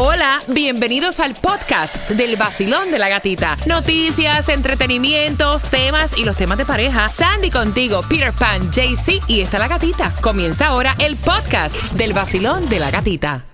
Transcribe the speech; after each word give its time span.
Hola, 0.00 0.40
bienvenidos 0.46 1.18
al 1.18 1.34
podcast 1.34 2.08
del 2.10 2.36
vacilón 2.36 2.92
de 2.92 3.00
la 3.00 3.08
gatita. 3.08 3.56
Noticias, 3.66 4.48
entretenimientos, 4.48 5.64
temas 5.64 6.16
y 6.16 6.24
los 6.24 6.36
temas 6.36 6.56
de 6.56 6.64
pareja. 6.64 7.08
Sandy 7.08 7.50
contigo, 7.50 8.02
Peter 8.08 8.32
Pan, 8.32 8.70
JC 8.70 9.20
y 9.26 9.40
está 9.40 9.58
la 9.58 9.66
gatita. 9.66 10.14
Comienza 10.20 10.68
ahora 10.68 10.94
el 11.00 11.16
podcast 11.16 11.74
del 11.94 12.12
vacilón 12.12 12.68
de 12.68 12.78
la 12.78 12.92
gatita. 12.92 13.44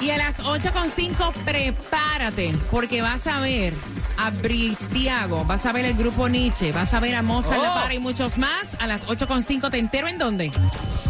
Y 0.00 0.10
a 0.10 0.18
las 0.18 0.38
8.5 0.38 1.32
prepárate, 1.44 2.54
porque 2.70 3.02
vas 3.02 3.26
a 3.26 3.40
ver 3.40 3.72
a 4.16 4.30
Britiago, 4.30 5.44
vas 5.44 5.66
a 5.66 5.72
ver 5.72 5.84
el 5.84 5.94
grupo 5.94 6.28
Nietzsche, 6.28 6.72
vas 6.72 6.92
a 6.94 7.00
ver 7.00 7.14
a 7.14 7.22
Mozart 7.22 7.58
Oh. 7.58 7.62
La 7.62 7.74
Para 7.74 7.94
y 7.94 7.98
muchos 7.98 8.38
más. 8.38 8.76
A 8.80 8.86
las 8.86 9.06
8.5 9.06 9.70
te 9.70 9.78
entero 9.78 10.08
en 10.08 10.18
dónde. 10.18 10.50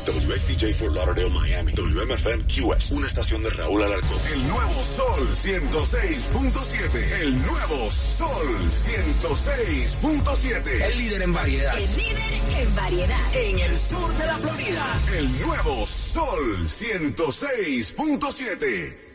WXTJ 0.07 0.73
for 0.75 0.93
Lauderdale, 0.93 1.31
Miami. 1.31 1.73
WMFM 1.73 2.43
QS. 2.45 2.91
Una 2.91 3.07
estación 3.07 3.43
de 3.43 3.49
Raúl 3.51 3.83
Alarcón. 3.83 4.19
El 4.33 4.49
nuevo 4.49 4.75
Sol 4.83 5.29
106.7. 5.35 7.21
El 7.23 7.41
nuevo 7.47 7.91
Sol 7.91 8.47
106.7. 8.71 10.83
El 10.83 10.99
líder 10.99 11.23
en 11.23 11.33
variedad. 11.33 11.79
El 11.79 11.97
líder 11.97 12.19
en 12.59 12.75
variedad. 12.75 13.21
En 13.35 13.59
el 13.59 13.75
sur 13.77 14.13
de 14.17 14.27
la 14.27 14.37
Florida. 14.39 14.85
El 15.17 15.41
nuevo 15.43 15.87
Sol 15.87 16.67
106.7. 16.67 19.12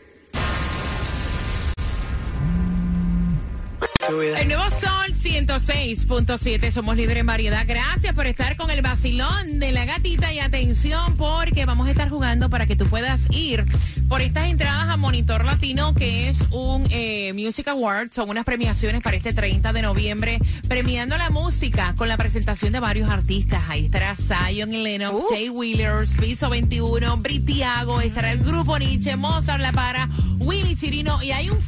El 4.08 4.48
nuevo 4.48 4.62
Sol 4.70 5.12
106.7, 5.14 6.70
somos 6.70 6.96
líderes 6.96 7.20
en 7.20 7.26
variedad. 7.26 7.66
Gracias 7.66 8.14
por 8.14 8.26
estar 8.26 8.56
con 8.56 8.70
el 8.70 8.80
vacilón 8.80 9.58
de 9.58 9.70
la 9.72 9.84
gatita. 9.84 10.32
Y 10.32 10.38
atención 10.38 11.14
porque 11.16 11.66
vamos 11.66 11.88
a 11.88 11.90
estar 11.90 12.08
jugando 12.08 12.48
para 12.48 12.64
que 12.64 12.74
tú 12.74 12.86
puedas 12.86 13.20
ir 13.30 13.66
por 14.08 14.22
estas 14.22 14.48
entradas 14.48 14.88
a 14.88 14.96
Monitor 14.96 15.44
Latino, 15.44 15.94
que 15.94 16.30
es 16.30 16.40
un 16.50 16.86
eh, 16.90 17.34
Music 17.34 17.68
Award, 17.68 18.10
son 18.10 18.30
unas 18.30 18.46
premiaciones 18.46 19.02
para 19.02 19.18
este 19.18 19.34
30 19.34 19.74
de 19.74 19.82
noviembre, 19.82 20.38
premiando 20.66 21.18
la 21.18 21.28
música 21.28 21.94
con 21.98 22.08
la 22.08 22.16
presentación 22.16 22.72
de 22.72 22.80
varios 22.80 23.10
artistas. 23.10 23.62
Ahí 23.68 23.84
estará 23.84 24.16
Zion 24.16 24.70
Lennox, 24.70 25.24
Jay 25.28 25.50
Wheelers, 25.50 26.12
Piso 26.12 26.48
21, 26.48 27.18
Britiago, 27.18 28.00
estará 28.00 28.32
el 28.32 28.38
grupo 28.38 28.78
Nietzsche, 28.78 29.16
Mozart 29.16 29.60
La 29.60 29.72
Para, 29.72 30.08
Willy 30.38 30.74
Chirino. 30.76 31.22
Y 31.22 31.32
hay 31.32 31.50
un 31.50 31.60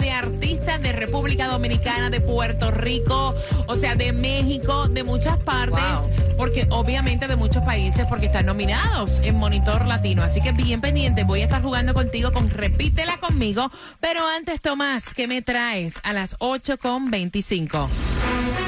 de 0.00 0.10
artistas 0.10 0.82
de 0.82 0.92
República 0.92 1.48
Dominicana, 1.48 2.10
de 2.10 2.20
Puerto 2.20 2.70
Rico, 2.70 3.34
o 3.66 3.76
sea, 3.76 3.94
de 3.94 4.12
México, 4.12 4.88
de 4.88 5.04
muchas 5.04 5.38
partes, 5.40 6.10
porque 6.36 6.66
obviamente 6.70 7.28
de 7.28 7.36
muchos 7.36 7.62
países, 7.62 8.06
porque 8.08 8.26
están 8.26 8.46
nominados 8.46 9.20
en 9.20 9.36
Monitor 9.36 9.86
Latino. 9.86 10.22
Así 10.22 10.40
que 10.40 10.52
bien 10.52 10.80
pendiente, 10.80 11.24
voy 11.24 11.40
a 11.40 11.44
estar 11.44 11.62
jugando 11.62 11.94
contigo 11.94 12.32
con 12.32 12.50
Repítela 12.50 13.18
conmigo, 13.18 13.70
pero 14.00 14.26
antes, 14.26 14.60
Tomás, 14.60 15.14
¿qué 15.14 15.26
me 15.26 15.42
traes 15.42 15.94
a 16.02 16.12
las 16.12 16.36
8 16.38 16.78
con 16.78 17.10
25? 17.10 17.88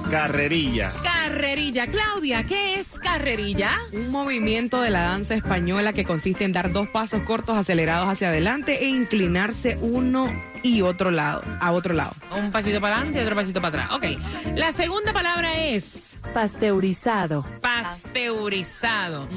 Carrerilla. 0.09 0.91
Carrerilla. 1.03 1.85
Claudia, 1.87 2.43
¿qué 2.43 2.79
es 2.79 2.97
carrerilla? 2.97 3.77
Un 3.93 4.09
movimiento 4.09 4.81
de 4.81 4.89
la 4.89 5.01
danza 5.01 5.35
española 5.35 5.93
que 5.93 6.03
consiste 6.03 6.45
en 6.45 6.51
dar 6.51 6.71
dos 6.71 6.87
pasos 6.87 7.21
cortos 7.23 7.55
acelerados 7.57 8.09
hacia 8.09 8.29
adelante 8.29 8.83
e 8.83 8.87
inclinarse 8.87 9.77
uno 9.81 10.31
y 10.63 10.81
otro 10.81 11.11
lado, 11.11 11.43
a 11.61 11.71
otro 11.71 11.93
lado. 11.93 12.13
Un 12.35 12.51
pasito 12.51 12.81
para 12.81 12.95
adelante 12.95 13.19
y 13.19 13.23
otro 13.23 13.35
pasito 13.35 13.61
para 13.61 13.83
atrás. 13.83 13.97
Ok. 13.97 14.55
La 14.57 14.73
segunda 14.73 15.13
palabra 15.13 15.53
es 15.59 16.17
Pasteurizado. 16.33 17.45
pasteurizado. 17.61 19.27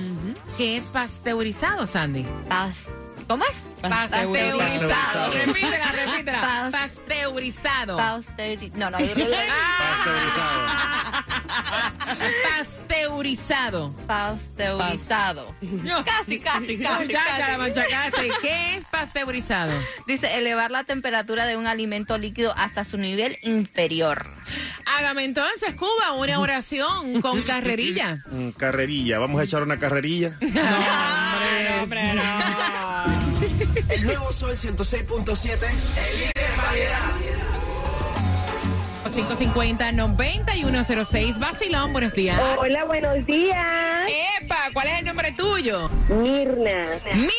¿Qué 0.56 0.76
es 0.78 0.84
pasteurizado, 0.84 1.86
Sandy? 1.86 2.24
Paz. 2.48 2.76
¿Cómo 3.28 3.44
es? 3.44 3.56
Pasteurizado. 3.80 4.58
Pasteurizado. 4.58 5.32
Repítela, 5.32 5.92
repítela. 6.04 6.68
Pasteurizado. 6.72 7.98
Pasteuri- 7.98 8.72
No, 8.74 8.90
no. 8.90 8.98
yo- 9.00 9.06
Pasteurizado. 12.58 13.94
Pasteurizado. 14.06 15.54
Casi, 16.04 16.38
casi, 16.38 16.78
casi. 16.78 17.08
Ya, 17.08 17.22
la 17.38 17.46
casi. 17.46 17.58
machacaste. 17.58 18.30
¿Qué 18.40 18.76
es 18.76 18.84
pasteurizado? 18.86 19.72
Dice 20.06 20.36
elevar 20.38 20.70
la 20.70 20.84
temperatura 20.84 21.46
de 21.46 21.56
un 21.56 21.66
alimento 21.66 22.18
líquido 22.18 22.54
hasta 22.56 22.84
su 22.84 22.98
nivel 22.98 23.38
inferior. 23.42 24.26
Hágame 24.86 25.24
entonces, 25.24 25.74
Cuba, 25.74 26.12
una 26.16 26.38
oración 26.40 27.20
con 27.22 27.42
carrerilla. 27.46 28.22
Mm, 28.30 28.50
Carrerilla, 28.50 29.18
vamos 29.18 29.40
a 29.40 29.44
echar 29.44 29.62
una 29.62 29.78
carrerilla. 29.78 30.36
No, 30.40 31.82
hombre, 31.82 32.14
no. 32.14 32.71
El 34.02 34.08
nuevo 34.08 34.32
Sol 34.32 34.56
106.7. 34.56 35.54
El 35.54 35.60
líder 36.18 36.32
en 36.34 36.56
variedad. 36.56 37.12
550-9106. 39.04 41.38
Vacilón, 41.38 41.92
buenos 41.92 42.12
días. 42.12 42.40
Hola, 42.58 42.84
buenos 42.84 43.24
días. 43.24 44.10
Epa, 44.40 44.70
¿cuál 44.72 44.88
es 44.88 44.98
el 44.98 45.04
nombre 45.04 45.30
tuyo? 45.30 45.88
Mirna. 46.08 46.98
Mirna, 47.14 47.30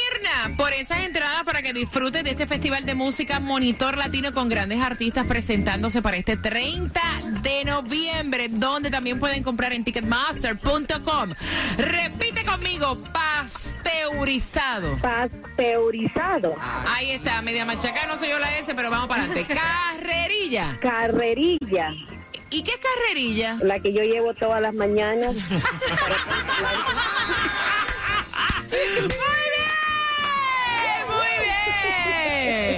por 0.57 0.73
esas 0.73 1.03
entradas 1.03 1.43
para 1.43 1.61
que 1.61 1.73
disfrutes 1.73 2.23
de 2.23 2.31
este 2.31 2.47
festival 2.47 2.85
de 2.85 2.95
música 2.95 3.39
Monitor 3.39 3.97
Latino 3.97 4.33
con 4.33 4.49
grandes 4.49 4.81
artistas 4.81 5.25
presentándose 5.27 6.01
para 6.01 6.17
este 6.17 6.37
30 6.37 7.01
de 7.41 7.65
noviembre, 7.65 8.47
donde 8.49 8.89
también 8.89 9.19
pueden 9.19 9.43
comprar 9.43 9.73
en 9.73 9.83
ticketmaster.com. 9.83 11.33
Repite 11.77 12.45
conmigo, 12.45 12.97
pasteurizado. 13.13 14.97
Pasteurizado. 14.97 16.55
Ahí 16.87 17.11
está, 17.11 17.41
media 17.41 17.65
machaca, 17.65 18.05
no 18.07 18.17
soy 18.17 18.29
yo 18.29 18.39
la 18.39 18.57
S, 18.57 18.73
pero 18.75 18.89
vamos 18.89 19.07
para 19.07 19.23
adelante. 19.23 19.53
Carrerilla. 19.93 20.77
Carrerilla. 20.81 21.93
¿Y 22.49 22.61
qué 22.61 22.73
carrerilla? 22.79 23.57
La 23.63 23.79
que 23.79 23.93
yo 23.93 24.03
llevo 24.03 24.33
todas 24.35 24.61
las 24.61 24.73
mañanas. 24.73 25.35
Muy 28.73 28.79
bien, 28.79 29.13
muy 31.07 31.35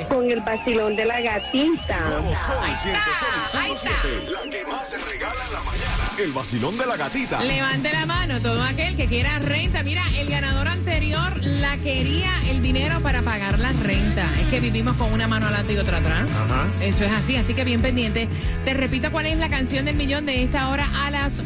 Con 0.10 0.30
el 0.30 0.40
vacilón 0.42 0.96
de 0.96 1.06
la 1.06 1.22
gatita. 1.22 2.00
Nuevo 2.00 2.36
Sol 2.36 2.58
Ahí 2.62 2.74
está. 2.74 3.90
106.7. 3.92 4.30
La 4.30 4.50
que 4.50 4.64
más 4.66 4.90
se 4.90 4.98
regala 4.98 5.36
en 5.46 5.54
la 5.54 5.60
mañana. 5.60 6.12
El 6.18 6.32
vacilón 6.32 6.78
de 6.78 6.86
la 6.86 6.98
gatita. 6.98 7.44
Levante 7.44 7.92
la 7.92 8.06
mano 8.06 8.40
todo 8.40 8.62
aquel 8.64 8.96
que 8.96 9.08
quiera 9.08 9.40
renta. 9.40 9.84
Mira, 9.84 10.04
el 10.18 10.30
ganador 10.30 10.68
anterior 10.68 11.38
la 11.44 11.78
quería 11.78 12.32
el 12.50 12.62
dinero 12.62 13.00
para 13.02 13.22
pagar 13.22 13.60
la 13.60 13.72
renta. 13.72 14.32
Es 14.40 14.48
que 14.48 14.60
vivimos 14.60 14.96
con 14.98 15.12
una 15.12 15.28
mano 15.28 15.48
adelante 15.48 15.74
y 15.74 15.78
otra 15.78 15.98
atrás. 15.98 16.30
Ajá. 16.30 16.68
Eso 16.82 17.04
es 17.04 17.12
así, 17.12 17.36
así 17.36 17.54
que 17.54 17.64
bien 17.64 17.82
pendiente. 17.82 18.28
Te 18.64 18.74
repito 18.74 19.12
cuál 19.12 19.26
es 19.26 19.38
la 19.38 19.50
canción 19.50 19.86
del 19.86 19.96
millón 19.96 20.26
de 20.26 20.44
esta 20.44 20.70
hora 20.70 20.90
a 21.06 21.12
las 21.12 21.44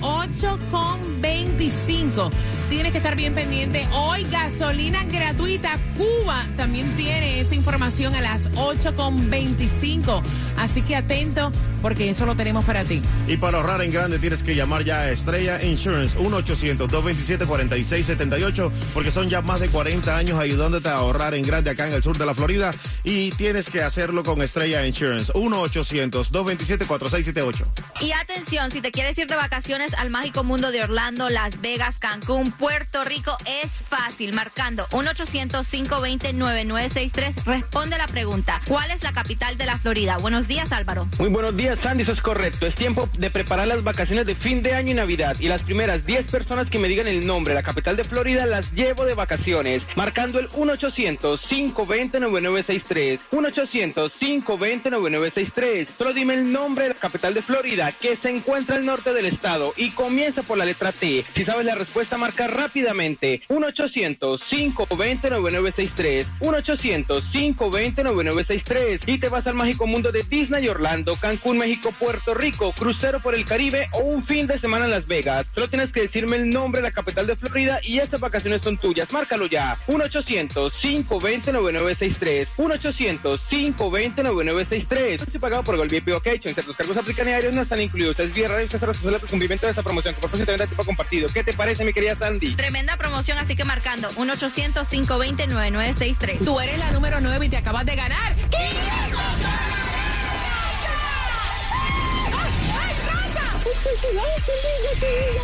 8.25. 1.21 2.30
Tienes 2.69 2.92
que 2.92 2.98
estar 3.00 3.16
bien 3.16 3.33
pendiente. 3.33 3.88
Hoy 3.94 4.24
gasolina 4.25 5.04
gratuita. 5.06 5.77
Cuba 5.98 6.45
también 6.56 6.95
tiene 6.95 7.39
esa 7.39 7.56
información 7.56 8.13
a 8.16 8.21
las 8.21 8.51
8.25. 8.54 10.21
Así 10.57 10.81
que 10.81 10.95
atento 10.95 11.51
porque 11.81 12.09
eso 12.09 12.25
lo 12.25 12.35
tenemos 12.35 12.65
para 12.65 12.83
ti. 12.83 13.01
Y 13.27 13.37
para 13.37 13.57
ahorrar 13.57 13.81
en 13.81 13.91
grande 13.91 14.19
tienes 14.19 14.43
que 14.43 14.55
llamar 14.55 14.83
ya 14.83 15.01
a 15.01 15.11
Estrella 15.11 15.63
Insurance 15.63 16.17
1-800-227-4678 16.17 18.71
porque 18.93 19.11
son 19.11 19.29
ya 19.29 19.41
más 19.41 19.59
de 19.59 19.67
40 19.69 20.17
años 20.17 20.39
ayudándote 20.39 20.89
a 20.89 20.95
ahorrar 20.95 21.33
en 21.33 21.45
grande 21.45 21.71
acá 21.71 21.87
en 21.87 21.93
el 21.93 22.03
sur 22.03 22.17
de 22.17 22.25
la 22.25 22.35
Florida 22.35 22.71
y 23.03 23.31
tienes 23.31 23.69
que 23.69 23.81
hacerlo 23.81 24.23
con 24.23 24.41
Estrella 24.41 24.85
Insurance 24.85 25.31
1-800-227-4678. 25.33 27.65
Y 28.01 28.11
atención, 28.13 28.71
si 28.71 28.81
te 28.81 28.91
quieres 28.91 29.17
ir 29.17 29.27
de 29.27 29.35
vacaciones 29.35 29.93
al 29.95 30.09
mágico 30.09 30.43
mundo 30.43 30.71
de 30.71 30.83
Orlando, 30.83 31.29
Las 31.29 31.61
Vegas, 31.61 31.97
Cancún, 31.99 32.51
Puerto 32.51 33.03
Rico, 33.03 33.37
es 33.45 33.69
fácil. 33.87 34.33
Marcando 34.33 34.87
1-800-520-9963. 34.87 37.43
Responde 37.45 37.97
la 37.97 38.07
pregunta: 38.07 38.61
¿Cuál 38.67 38.89
es 38.91 39.03
la 39.03 39.11
capital 39.11 39.57
de 39.57 39.65
la 39.65 39.77
Florida? 39.77 40.17
Buenos 40.17 40.47
días, 40.47 40.71
Álvaro. 40.71 41.07
Muy 41.19 41.29
buenos 41.29 41.55
días, 41.55 41.69
Sandy, 41.77 42.04
eso 42.04 42.12
es 42.13 42.21
correcto. 42.21 42.68
Es 42.68 42.75
tiempo 42.75 43.10
de 43.18 43.30
preparar 43.30 43.68
las 43.68 43.83
vacaciones 43.83 44.25
de 44.25 44.36
fin 44.36 44.62
de 44.62 44.74
año 44.74 44.92
y 44.92 44.95
Navidad. 44.95 45.36
Y 45.39 45.48
las 45.48 45.63
primeras 45.63 46.06
10 46.06 46.31
personas 46.31 46.69
que 46.69 46.80
me 46.80 46.88
digan 46.88 47.07
el 47.07 47.27
nombre 47.27 47.54
de 47.54 47.62
la 47.62 47.66
capital 47.66 47.98
de 47.98 48.04
Florida 48.04 48.45
las 48.45 48.71
llevo 48.74 49.06
de 49.06 49.13
vacaciones. 49.13 49.83
Marcando 49.95 50.39
el 50.39 50.50
1-800-520-9963. 50.50 53.19
1-800-520-9963. 53.31 55.88
Solo 55.88 56.13
dime 56.13 56.33
el 56.33 56.51
nombre 56.51 56.86
de 56.86 56.89
la 56.89 56.95
capital 56.95 57.33
de 57.33 57.42
Florida, 57.42 57.92
que 57.92 58.16
se 58.16 58.30
encuentra 58.30 58.77
al 58.77 58.86
norte 58.86 59.13
del 59.13 59.25
estado 59.25 59.74
y 59.77 59.92
comienza 59.92 60.42
por 60.44 60.57
la 60.57 60.66
letra 60.66 60.92
T. 60.92 61.24
Si 61.33 61.45
sabes 61.45 61.66
la 61.66 61.75
respuesta, 61.75 62.18
marca 62.18 62.48
rápidamente. 62.48 63.42
1-800-520-9963. 63.50 66.25
1-800-520-9963. 66.39 69.07
Y 69.07 69.19
te 69.19 69.30
vas 69.30 69.45
al 69.45 69.54
mágico 69.54 69.86
mundo 69.86 70.12
de 70.12 70.24
Disney 70.24 70.68
Orlando, 70.68 71.16
Cancún, 71.16 71.58
México, 71.59 71.94
Puerto 72.00 72.33
Rico, 72.33 72.71
crucero 72.71 73.19
por 73.19 73.35
el 73.35 73.45
Caribe 73.45 73.88
o 73.91 74.00
un 74.00 74.25
fin 74.25 74.47
de 74.47 74.59
semana 74.59 74.85
en 74.85 74.91
Las 74.91 75.06
Vegas. 75.06 75.45
Solo 75.53 75.67
tienes 75.67 75.91
que 75.91 76.00
decirme 76.01 76.38
el 76.38 76.50
nombre 76.50 76.81
de 76.81 76.88
la 76.88 76.94
capital 76.94 77.27
de 77.27 77.35
Florida 77.35 77.81
y 77.83 78.00
estas 78.00 78.21
vacaciones 78.21 78.61
son 78.63 78.77
tuyas. 78.77 79.11
Márcalo 79.11 79.45
ya. 79.45 79.77
1-800-520-9963. 79.88 82.47
1-800-520-9963. 82.57 85.17
No 85.17 85.23
estoy 85.25 85.39
pagado 85.39 85.63
por 85.63 85.75
Golby 85.75 86.00
Vacation. 86.00 86.56
Tus 86.56 86.77
cargos 86.77 86.95
aplican 86.95 87.27
y 87.27 87.31
aéreos 87.31 87.53
no 87.53 87.63
están 87.63 87.81
incluidos. 87.81 88.17
Es 88.19 88.33
vía 88.33 88.47
radio 88.47 88.65
y 88.65 88.69
responsable 88.69 89.19
de 89.19 89.27
cumplimiento 89.27 89.65
de 89.65 89.71
esta 89.71 89.83
promoción. 89.83 90.15
Que 90.15 90.21
por 90.21 90.31
te 90.31 90.67
tipo 90.67 90.85
compartido. 90.85 91.27
¿Qué 91.33 91.44
te 91.44 91.51
parece, 91.53 91.83
mi 91.83 91.91
querida 91.91 92.15
Sandy? 92.15 92.56
Tremenda 92.56 92.95
promoción, 92.95 93.38
así 93.38 93.57
que 93.57 93.65
marcando 93.65 94.09
1-800-520-9963. 94.11 96.45
Tú 96.45 96.57
eres 96.59 96.77
la 96.79 96.91
número 96.91 97.19
9 97.19 97.45
y 97.45 97.50
te 97.50 97.57
acabas 97.57 97.85
de 97.85 97.95
ganar. 97.95 98.35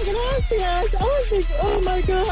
Gracias. 0.05 0.85
Oh, 1.61 1.79
my 1.81 2.01
God. 2.01 2.25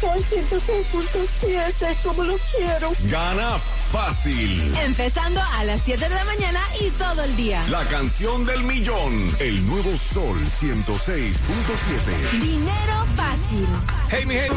Sol 0.00 0.24
106.7. 0.24 1.96
Como 2.02 2.24
lo 2.24 2.36
quiero. 2.56 2.92
Gana 3.04 3.58
fácil. 3.92 4.74
Empezando 4.82 5.40
a 5.40 5.62
las 5.64 5.80
7 5.84 6.08
de 6.08 6.14
la 6.14 6.24
mañana 6.24 6.60
y 6.80 6.90
todo 6.90 7.22
el 7.22 7.36
día. 7.36 7.62
La 7.70 7.84
canción 7.84 8.44
del 8.44 8.64
millón. 8.64 9.36
El 9.38 9.64
nuevo 9.66 9.96
Sol 9.96 10.36
106.7. 10.38 12.40
Dinero 12.40 13.06
fácil. 13.16 13.68
Hey, 14.10 14.26
mi 14.26 14.34
gente. 14.34 14.56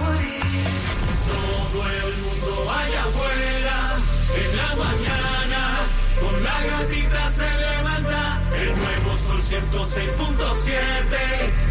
Todo 1.30 1.86
el 1.88 2.18
mundo 2.18 2.72
allá 2.72 3.04
afuera, 3.04 3.98
en 4.36 4.58
la 4.58 4.76
mañana, 4.76 5.88
con 6.20 6.44
la 6.44 6.64
gatita 6.66 7.30
se 7.30 7.44
levanta, 7.44 8.39
el 8.62 8.76
nuevo 8.76 9.18
sol 9.18 9.42
106.7, 9.42 10.76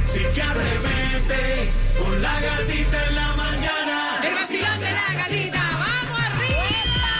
sí 0.06 0.20
que 0.34 0.42
arremete, 0.42 1.70
con 1.98 2.22
la 2.22 2.40
gatita 2.40 3.06
en 3.08 3.14
la 3.14 3.34
mañana. 3.34 4.20
El 4.24 4.34
vacilón 4.34 4.80
de 4.80 4.90
la 4.92 5.14
gatita. 5.14 5.60
¡Vamos 5.72 6.20
arriba! 6.30 7.14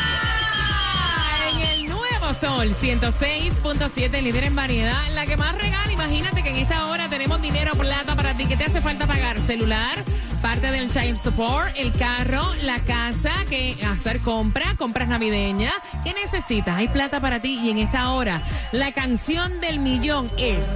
En 1.53 1.61
el 1.61 1.87
nuevo 1.87 2.35
sol 2.41 2.75
106.7, 2.81 4.23
líder 4.23 4.45
en 4.45 4.57
variedad. 4.57 5.11
La 5.13 5.27
que 5.27 5.37
más 5.37 5.55
regala, 5.55 5.93
imagínate 5.93 6.43
que 6.43 6.51
en 6.51 6.57
esta 6.57 6.87
hora 6.87 7.09
tenemos 7.09 7.41
dinero, 7.43 7.73
plata 7.73 8.17
para 8.17 8.35
ti. 8.35 8.47
¿Qué 8.47 8.57
te 8.57 8.65
hace 8.65 8.81
falta 8.81 9.07
pagar? 9.07 9.39
Celular, 9.41 10.03
parte 10.39 10.71
del 10.71 10.91
child 10.93 11.19
support, 11.23 11.75
el 11.77 11.93
carro, 11.93 12.43
la 12.63 12.79
casa, 12.81 13.31
que 13.49 13.77
hacer 13.87 14.21
compra, 14.21 14.75
compras 14.77 15.09
navideñas. 15.09 15.73
¿Qué 16.05 16.13
necesitas? 16.15 16.77
Hay 16.77 16.89
plata 16.89 17.21
para 17.21 17.41
ti 17.41 17.59
y 17.63 17.71
en 17.71 17.79
esta 17.79 18.11
hora 18.13 18.43
la 18.73 18.93
canción 18.93 19.61
del 19.61 19.79
millón 19.79 20.31
es... 20.37 20.67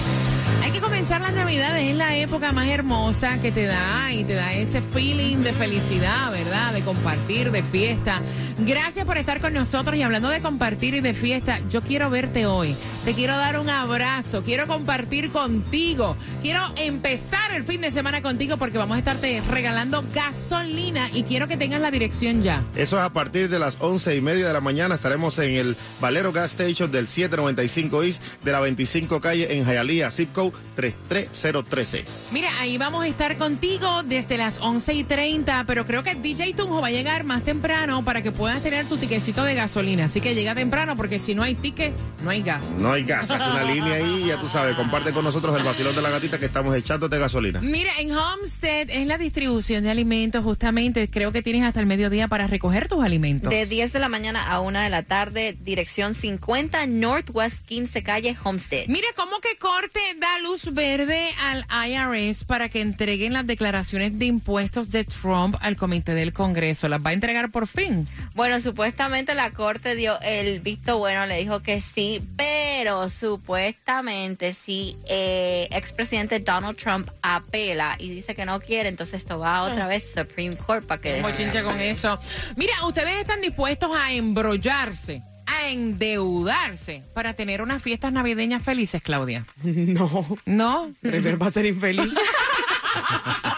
hay 0.62 0.71
que 0.73 0.81
comenzar 0.81 1.21
las 1.21 1.32
navidades. 1.32 1.91
Es 1.91 1.97
la 1.97 2.17
época 2.17 2.53
más 2.53 2.69
hermosa 2.69 3.38
que 3.41 3.50
te 3.53 3.65
da 3.67 4.12
y 4.12 4.25
te 4.25 4.35
da 4.35 4.53
ese 4.53 4.82
feeling 4.82 5.38
de 5.38 5.53
felicidad, 5.53 6.31
¿verdad? 6.32 6.73
De 6.73 6.82
compartir, 6.82 7.50
de 7.50 7.62
fiesta. 7.62 8.21
Gracias 8.59 9.06
por 9.06 9.17
estar 9.17 9.41
con 9.41 9.55
nosotros 9.55 9.97
y 9.97 10.03
hablando 10.03 10.29
de 10.29 10.41
compartir 10.41 10.94
y 10.94 11.00
de 11.00 11.15
fiesta, 11.15 11.59
yo 11.71 11.81
quiero 11.83 12.11
verte 12.11 12.47
hoy. 12.47 12.75
Te 13.04 13.14
quiero 13.14 13.35
dar 13.35 13.59
un 13.59 13.71
abrazo, 13.71 14.42
quiero 14.42 14.66
compartir 14.66 15.33
contigo. 15.33 16.19
Quiero 16.42 16.61
empezar 16.76 17.50
el 17.54 17.64
fin 17.64 17.80
de 17.80 17.90
semana 17.90 18.21
contigo 18.21 18.59
porque 18.59 18.76
vamos 18.76 18.97
a 18.97 18.99
estarte 18.99 19.42
regalando 19.50 20.04
gasolina 20.14 21.09
y 21.11 21.23
quiero 21.23 21.49
que 21.49 21.57
tengas 21.57 21.80
la 21.80 21.90
dirección 21.90 22.42
ya. 22.42 22.62
Eso 22.76 22.99
es 22.99 23.02
a 23.02 23.11
partir 23.11 23.49
de 23.49 23.59
las 23.59 23.78
once 23.80 24.14
y 24.14 24.21
media 24.21 24.49
de 24.49 24.52
la 24.52 24.61
mañana. 24.61 24.97
Estaremos 24.97 25.38
en 25.38 25.54
el 25.54 25.76
Valero 25.99 26.30
Gas 26.30 26.50
Station 26.50 26.92
del 26.92 27.07
795 27.07 28.02
East 28.02 28.23
de 28.45 28.52
la 28.52 28.61
25 28.61 29.19
calle 29.23 29.57
en 29.57 29.64
Hialeah, 29.64 30.11
zip 30.11 30.33
code 30.35 30.52
33013. 30.76 32.04
Mira, 32.33 32.50
ahí 32.61 32.76
vamos 32.76 33.04
a 33.04 33.09
estar 33.09 33.38
contigo 33.38 34.02
desde 34.02 34.37
las 34.37 34.59
11 34.59 34.92
y 34.92 35.04
30, 35.04 35.64
pero 35.66 35.87
creo 35.87 36.02
que 36.02 36.16
DJ 36.16 36.52
Tunjo 36.52 36.83
va 36.83 36.88
a 36.88 36.90
llegar 36.90 37.25
más 37.25 37.45
temprano 37.45 38.04
para 38.04 38.21
que 38.21 38.30
puedas 38.30 38.62
tener 38.62 38.85
tu 38.85 38.99
tiquecito 38.99 39.42
de 39.42 39.54
gasolina. 39.54 40.04
Así 40.04 40.21
que 40.21 40.35
llega 40.35 40.54
temprano 40.54 40.99
porque 40.99 41.19
si 41.19 41.35
no 41.35 41.42
hay 41.42 41.54
ticket, 41.54 41.95
no 42.23 42.28
hay 42.28 42.42
gas. 42.42 42.76
No 42.78 42.89
hay 42.92 43.04
gas, 43.04 43.30
haz 43.30 43.47
una 43.47 43.62
línea 43.62 43.94
ahí, 43.94 44.26
ya 44.26 44.38
tú 44.38 44.49
sabes, 44.49 44.75
comparte 44.75 45.12
con 45.12 45.25
nosotros 45.25 45.56
el 45.56 45.62
vacilón 45.62 45.94
de 45.94 46.02
la 46.02 46.11
gatita 46.11 46.38
que 46.38 46.47
estamos 46.47 46.75
echándote 46.75 47.18
gasolina. 47.18 47.61
Mira, 47.61 47.90
en 47.99 48.12
Homestead 48.12 48.90
es 48.90 49.06
la 49.06 49.18
distribución 49.18 49.85
de 49.85 49.90
alimentos, 49.90 50.42
justamente. 50.42 51.09
Creo 51.09 51.32
que 51.32 51.42
tienes 51.42 51.62
hasta 51.62 51.80
el 51.80 51.87
mediodía 51.87 52.28
para 52.28 52.47
recoger 52.47 52.88
tus 52.88 53.04
alimentos. 53.04 53.50
De 53.50 53.66
10 53.66 53.92
de 53.92 53.99
la 53.99 54.09
mañana 54.09 54.50
a 54.50 54.61
1 54.61 54.80
de 54.80 54.90
la 54.90 55.02
tarde, 55.02 55.56
dirección 55.61 56.14
50 56.14 56.87
Northwest 56.87 57.64
15 57.66 58.02
calle 58.02 58.37
Homestead. 58.42 58.87
Mira, 58.88 59.09
¿cómo 59.16 59.40
que 59.40 59.56
corte 59.59 60.00
da 60.18 60.38
luz 60.42 60.73
verde 60.73 61.28
al 61.42 61.66
IRS 61.88 62.44
para 62.44 62.68
que 62.68 62.80
entreguen 62.80 63.32
las 63.32 63.47
declaraciones 63.47 64.18
de 64.18 64.26
impuestos 64.26 64.90
de 64.90 65.04
Trump 65.04 65.56
al 65.61 65.76
comité 65.76 66.14
del 66.14 66.32
Congreso? 66.32 66.88
¿Las 66.88 67.04
va 67.04 67.11
a 67.11 67.12
entregar 67.12 67.50
por 67.50 67.66
fin? 67.66 68.09
Bueno, 68.35 68.61
supuestamente 68.61 69.35
la 69.35 69.50
corte 69.50 69.94
dio 69.94 70.20
el 70.20 70.61
visto 70.61 70.99
bueno, 70.99 71.26
le 71.26 71.38
dijo 71.38 71.61
que 71.61 71.80
sí, 71.80 72.23
pero 72.37 72.79
supuestamente 73.08 74.52
si 74.54 74.96
eh, 75.08 75.68
expresidente 75.70 76.38
Donald 76.40 76.76
Trump 76.76 77.08
apela 77.22 77.96
y 77.99 78.08
dice 78.10 78.34
que 78.34 78.44
no 78.44 78.60
quiere, 78.60 78.88
entonces 78.88 79.20
esto 79.20 79.38
va 79.38 79.62
otra 79.62 79.87
vez 79.87 80.12
Supreme 80.14 80.56
Court 80.56 80.87
para 80.87 81.00
que 81.00 81.20
Como 81.20 81.34
chinche 81.34 81.62
con 81.62 81.78
eso. 81.80 82.18
Mira, 82.56 82.72
ustedes 82.87 83.20
están 83.20 83.40
dispuestos 83.40 83.90
a 83.94 84.12
embrollarse, 84.12 85.22
a 85.46 85.68
endeudarse 85.68 87.02
para 87.14 87.34
tener 87.34 87.62
unas 87.62 87.82
fiestas 87.82 88.12
navideñas 88.12 88.62
felices, 88.62 89.02
Claudia. 89.02 89.44
No, 89.62 90.26
¿No? 90.46 90.92
prefiero 91.00 91.38
va 91.38 91.49
a 91.49 91.50
ser 91.50 91.66
infeliz. 91.66 92.12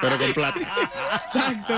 pero 0.00 0.18
con 0.18 0.32
plata. 0.32 0.60
Exacto. 1.26 1.74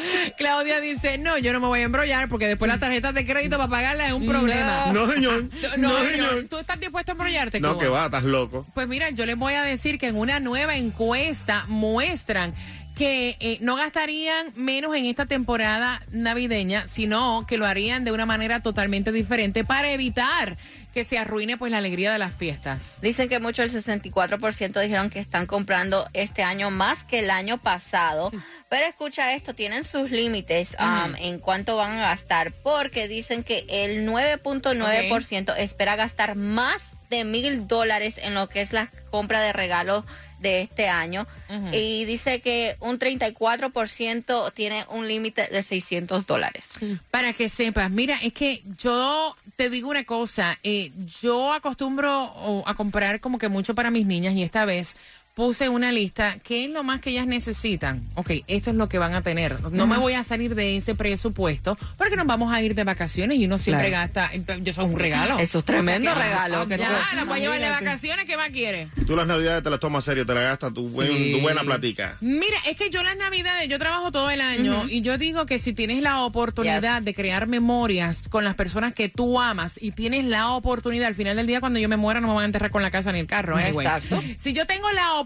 Claudia 0.36 0.80
dice, 0.80 1.18
no, 1.18 1.38
yo 1.38 1.52
no 1.52 1.60
me 1.60 1.66
voy 1.66 1.80
a 1.80 1.84
embrollar 1.84 2.28
porque 2.28 2.46
después 2.46 2.68
las 2.68 2.80
tarjetas 2.80 3.14
de 3.14 3.26
crédito 3.26 3.56
para 3.56 3.68
pagarla 3.68 4.06
es 4.06 4.12
un 4.12 4.26
problema. 4.26 4.86
No, 4.92 5.06
señor. 5.10 5.44
No, 5.76 5.88
No, 5.90 5.98
señor. 5.98 6.28
señor. 6.30 6.44
¿Tú 6.48 6.58
estás 6.58 6.78
dispuesto 6.80 7.12
a 7.12 7.14
embrollarte? 7.14 7.60
No, 7.60 7.70
Cuba? 7.74 7.80
que 7.80 7.88
va, 7.88 8.04
estás 8.06 8.24
loco. 8.24 8.66
Pues 8.74 8.88
mira, 8.88 9.10
yo 9.10 9.26
les 9.26 9.36
voy 9.36 9.54
a 9.54 9.62
decir 9.62 9.98
que 9.98 10.08
en 10.08 10.16
una 10.16 10.40
nueva 10.40 10.76
encuesta 10.76 11.64
muestran 11.68 12.54
que 12.96 13.36
eh, 13.40 13.58
no 13.60 13.76
gastarían 13.76 14.46
menos 14.56 14.94
en 14.96 15.04
esta 15.04 15.26
temporada 15.26 16.00
navideña, 16.12 16.88
sino 16.88 17.44
que 17.46 17.58
lo 17.58 17.66
harían 17.66 18.04
de 18.04 18.12
una 18.12 18.24
manera 18.24 18.60
totalmente 18.60 19.12
diferente 19.12 19.64
para 19.64 19.90
evitar 19.90 20.56
que 20.96 21.04
se 21.04 21.18
arruine 21.18 21.58
pues 21.58 21.70
la 21.70 21.76
alegría 21.76 22.10
de 22.10 22.18
las 22.18 22.34
fiestas. 22.34 22.96
Dicen 23.02 23.28
que 23.28 23.38
mucho, 23.38 23.62
el 23.62 23.70
64% 23.70 24.80
dijeron 24.80 25.10
que 25.10 25.20
están 25.20 25.44
comprando 25.44 26.06
este 26.14 26.42
año 26.42 26.70
más 26.70 27.04
que 27.04 27.18
el 27.18 27.28
año 27.28 27.58
pasado. 27.58 28.32
Pero 28.70 28.86
escucha 28.86 29.34
esto, 29.34 29.54
tienen 29.54 29.84
sus 29.84 30.10
límites 30.10 30.74
um, 30.80 31.14
en 31.16 31.38
cuánto 31.38 31.76
van 31.76 31.98
a 31.98 32.08
gastar, 32.08 32.50
porque 32.62 33.08
dicen 33.08 33.44
que 33.44 33.66
el 33.68 34.08
9.9% 34.08 35.54
espera 35.58 35.96
gastar 35.96 36.34
más 36.34 36.82
de 37.10 37.24
mil 37.24 37.68
dólares 37.68 38.14
en 38.16 38.32
lo 38.32 38.48
que 38.48 38.62
es 38.62 38.72
la 38.72 38.90
compra 39.10 39.42
de 39.42 39.52
regalos 39.52 40.06
de 40.40 40.62
este 40.62 40.88
año. 40.88 41.26
Y 41.72 42.04
dice 42.04 42.40
que 42.40 42.76
un 42.80 42.98
34% 42.98 44.52
tiene 44.52 44.84
un 44.90 45.08
límite 45.08 45.48
de 45.48 45.62
600 45.62 46.26
dólares. 46.26 46.64
Para 47.10 47.32
que 47.32 47.48
sepas, 47.48 47.90
mira, 47.90 48.18
es 48.22 48.32
que 48.32 48.62
yo 48.78 49.34
te 49.56 49.70
digo 49.70 49.88
una 49.88 50.04
cosa, 50.04 50.58
eh, 50.62 50.92
yo 51.20 51.52
acostumbro 51.52 52.64
a 52.66 52.74
comprar 52.74 53.20
como 53.20 53.38
que 53.38 53.48
mucho 53.48 53.74
para 53.74 53.90
mis 53.90 54.06
niñas 54.06 54.34
y 54.34 54.42
esta 54.42 54.64
vez 54.64 54.96
puse 55.36 55.68
una 55.68 55.92
lista, 55.92 56.38
¿qué 56.42 56.64
es 56.64 56.70
lo 56.70 56.82
más 56.82 57.02
que 57.02 57.10
ellas 57.10 57.26
necesitan? 57.26 58.02
Ok, 58.14 58.30
esto 58.46 58.70
es 58.70 58.76
lo 58.76 58.88
que 58.88 58.96
van 58.96 59.12
a 59.12 59.20
tener. 59.20 59.60
No 59.70 59.86
me 59.86 59.98
voy 59.98 60.14
a 60.14 60.22
salir 60.24 60.54
de 60.54 60.78
ese 60.78 60.94
presupuesto 60.94 61.76
porque 61.98 62.16
nos 62.16 62.24
vamos 62.26 62.54
a 62.54 62.62
ir 62.62 62.74
de 62.74 62.84
vacaciones 62.84 63.36
y 63.36 63.44
uno 63.44 63.58
siempre 63.58 63.90
Claro. 63.90 64.10
gasta, 64.14 64.30
yo 64.62 64.72
soy 64.72 64.86
un 64.86 64.98
regalo. 64.98 65.38
Eso 65.38 65.58
es 65.58 65.64
tremendo 65.66 66.10
O 66.10 66.14
sea 66.14 66.22
que- 66.22 66.28
regalo 66.30 66.66
que 66.66 66.78
Ya, 66.78 66.88
la 67.14 67.24
voy 67.24 67.36
a 67.36 67.40
llevar 67.42 67.60
de 67.60 67.68
vacaciones, 67.68 68.24
¿qué 68.24 68.38
más 68.38 68.48
quiere? 68.48 68.88
Tú 69.06 69.14
las 69.14 69.26
navidades 69.26 69.62
te 69.62 69.68
las 69.68 69.78
tomas 69.78 70.04
serio, 70.04 70.24
te 70.24 70.32
las 70.32 70.42
gastas 70.42 70.72
tu, 70.72 70.88
buen- 70.88 71.08
Sí. 71.14 71.32
tu 71.32 71.40
buena 71.42 71.60
platica. 71.64 72.16
Mira, 72.22 72.56
es 72.66 72.74
que 72.78 72.88
yo 72.88 73.02
las 73.02 73.18
navidades, 73.18 73.68
yo 73.68 73.78
trabajo 73.78 74.10
todo 74.10 74.30
el 74.30 74.40
año 74.40 74.84
y 74.88 75.02
yo 75.02 75.18
digo 75.18 75.44
que 75.44 75.58
si 75.58 75.74
tienes 75.74 76.00
la 76.00 76.22
oportunidad 76.22 77.02
de 77.02 77.12
crear 77.12 77.46
memorias 77.46 78.26
con 78.30 78.42
las 78.42 78.54
personas 78.54 78.94
que 78.94 79.10
tú 79.10 79.38
amas 79.38 79.74
y 79.82 79.90
tienes 79.90 80.24
la 80.24 80.52
oportunidad, 80.52 81.08
al 81.08 81.14
final 81.14 81.36
del 81.36 81.46
día 81.46 81.60
cuando 81.60 81.78
yo 81.78 81.90
me 81.90 81.98
muera 81.98 82.22
no 82.22 82.28
me 82.28 82.34
van 82.36 82.44
a 82.44 82.46
enterrar 82.46 82.70
con 82.70 82.80
la 82.80 82.90
casa 82.90 83.12
ni 83.12 83.18
el 83.20 83.26
carro. 83.26 83.54
anyway. 83.58 83.84
Exacto. 83.86 84.22
Si 84.40 84.54
yo 84.54 84.66
tengo 84.66 84.90
la 84.92 85.02
oportunidad 85.12 85.25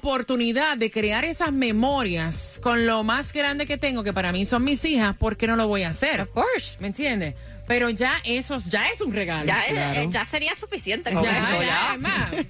de 0.78 0.90
crear 0.90 1.24
esas 1.24 1.52
memorias 1.52 2.58
con 2.62 2.86
lo 2.86 3.04
más 3.04 3.32
grande 3.32 3.66
que 3.66 3.76
tengo, 3.78 4.02
que 4.02 4.12
para 4.12 4.32
mí 4.32 4.46
son 4.46 4.64
mis 4.64 4.84
hijas, 4.84 5.16
¿por 5.16 5.36
qué 5.36 5.46
no 5.46 5.56
lo 5.56 5.68
voy 5.68 5.82
a 5.82 5.90
hacer? 5.90 6.20
Of 6.22 6.30
course. 6.30 6.76
¿Me 6.80 6.88
entiendes? 6.88 7.34
Pero 7.66 7.90
ya 7.90 8.14
eso 8.24 8.58
ya 8.68 8.88
es 8.88 9.00
un 9.00 9.12
regalo. 9.12 9.46
Ya, 9.46 9.62
eh, 9.66 9.70
Claro. 9.72 10.00
eh, 10.00 10.08
ya 10.10 10.24
sería 10.26 10.54
suficiente 10.56 11.12
con 11.12 11.22
Ya, 11.22 11.30
eso, 11.30 11.62
ya, 11.62 11.98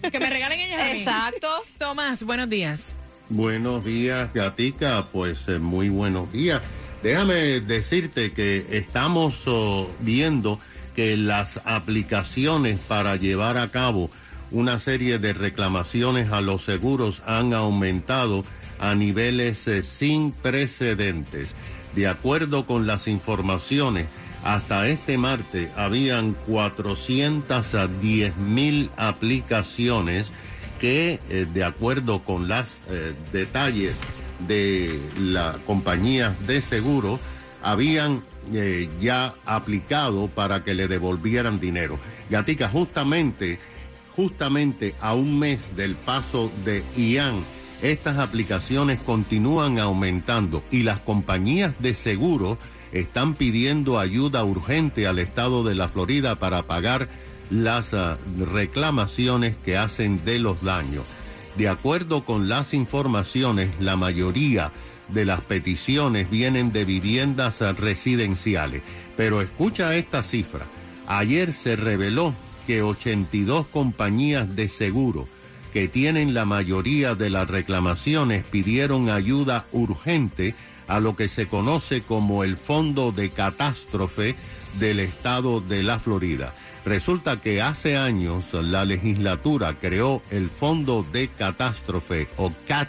ya. 0.03 0.11
que 0.11 0.19
me 0.21 0.31
regalen 0.31 0.61
ellas 0.61 0.81
a 0.81 0.85
mí. 0.93 0.99
Exacto. 1.01 1.49
Tomás, 1.79 2.23
buenos 2.23 2.49
días. 2.49 2.95
Buenos 3.29 3.85
días, 3.85 4.33
Gatica. 4.33 5.07
Pues 5.13 5.41
eh, 5.49 5.59
muy 5.59 5.89
buenos 5.89 6.33
días. 6.33 6.63
Déjame 7.03 7.61
decirte 7.61 8.33
que 8.33 8.65
estamos 8.71 9.43
oh, 9.47 9.91
viendo 10.01 10.59
que 10.97 11.17
las 11.17 11.61
aplicaciones 11.65 12.79
para 12.79 13.17
llevar 13.17 13.59
a 13.59 13.69
cabo 13.69 14.11
una 14.51 14.79
serie 14.79 15.19
de 15.19 15.33
reclamaciones 15.33 16.33
a 16.33 16.41
los 16.41 16.65
seguros 16.65 17.23
han 17.27 17.53
aumentado 17.55 18.45
a 18.79 18.95
niveles 18.95 19.67
eh, 19.69 19.83
sin 19.83 20.33
precedentes. 20.33 21.55
De 21.95 22.07
acuerdo 22.09 22.67
con 22.67 22.87
las 22.87 23.09
informaciones, 23.09 24.07
hasta 24.45 24.89
este 24.89 25.19
martes 25.19 25.71
habían 25.77 26.35
410 26.47 28.37
mil 28.37 28.91
aplicaciones 28.97 30.33
que, 30.81 31.21
eh, 31.29 31.47
de 31.53 31.65
acuerdo 31.65 32.21
con 32.21 32.49
los 32.49 32.79
detalles 33.33 33.97
de 34.47 34.99
la 35.19 35.59
compañía 35.67 36.35
de 36.47 36.63
seguro, 36.63 37.21
habían 37.63 38.23
eh, 38.53 38.89
ya 39.01 39.35
aplicado 39.45 40.29
para 40.29 40.65
que 40.65 40.75
le 40.75 40.89
devolvieran 40.89 41.61
dinero. 41.61 41.99
Gatica, 42.31 42.69
justamente, 42.69 43.59
justamente 44.21 44.95
a 45.01 45.15
un 45.15 45.39
mes 45.39 45.75
del 45.77 45.95
paso 45.97 46.53
de 46.67 46.85
Ian, 46.95 47.43
estas 47.81 48.19
aplicaciones 48.19 49.01
continúan 49.01 49.79
aumentando 49.79 50.63
y 50.71 50.83
las 50.83 51.01
compañías 51.01 51.73
de 51.79 51.95
seguro 51.95 52.59
están 52.93 53.33
pidiendo 53.33 53.99
ayuda 53.99 54.45
urgente 54.45 55.07
al 55.07 55.21
estado 55.21 55.65
de 55.65 55.75
la 55.75 55.89
Florida 55.89 56.35
para 56.35 56.65
pagar 56.65 57.09
las 57.51 57.95
ah, 57.95 58.19
reclamaciones 58.39 59.57
que 59.65 59.79
hacen 59.79 60.23
de 60.27 60.39
los 60.39 60.63
daños. 60.63 61.05
De 61.57 61.71
acuerdo 61.71 62.23
con 62.23 62.47
las 62.47 62.75
informaciones, 62.75 63.71
la 63.81 63.97
mayoría 63.97 64.71
de 65.09 65.25
las 65.25 65.41
peticiones 65.41 66.29
vienen 66.29 66.73
de 66.73 66.85
viviendas 66.85 67.63
ah, 67.63 67.73
residenciales. 67.73 68.83
Pero 69.17 69.41
escucha 69.41 69.97
esta 69.97 70.23
cifra. 70.23 70.67
Ayer 71.07 71.55
se 71.55 71.75
reveló 71.75 72.35
que 72.67 72.83
82 72.83 73.67
compañías 73.67 74.55
de 74.57 74.69
seguro 74.69 75.27
que 75.73 75.89
tienen 75.89 76.35
la 76.35 76.45
mayoría 76.45 77.15
de 77.15 77.31
las 77.31 77.49
reclamaciones 77.49 78.45
pidieron 78.45 79.09
ayuda 79.09 79.67
urgente 79.73 80.55
a 80.89 81.01
lo 81.01 81.15
que 81.15 81.29
se 81.29 81.47
conoce 81.47 82.03
como 82.03 82.43
el 82.43 82.57
Fondo 82.57 83.13
de 83.13 83.31
Catástrofe 83.31 84.35
del 84.79 85.01
Estado 85.01 85.61
de 85.61 85.83
la 85.83 85.99
Florida. 85.99 86.53
Resulta 86.85 87.41
que 87.41 87.63
hace 87.63 87.97
años 87.97 88.53
la 88.53 88.85
legislatura 88.85 89.77
creó 89.81 90.23
el 90.31 90.49
Fondo 90.49 91.07
de 91.13 91.29
Catástrofe 91.29 92.27
o 92.37 92.51
CAT 92.67 92.89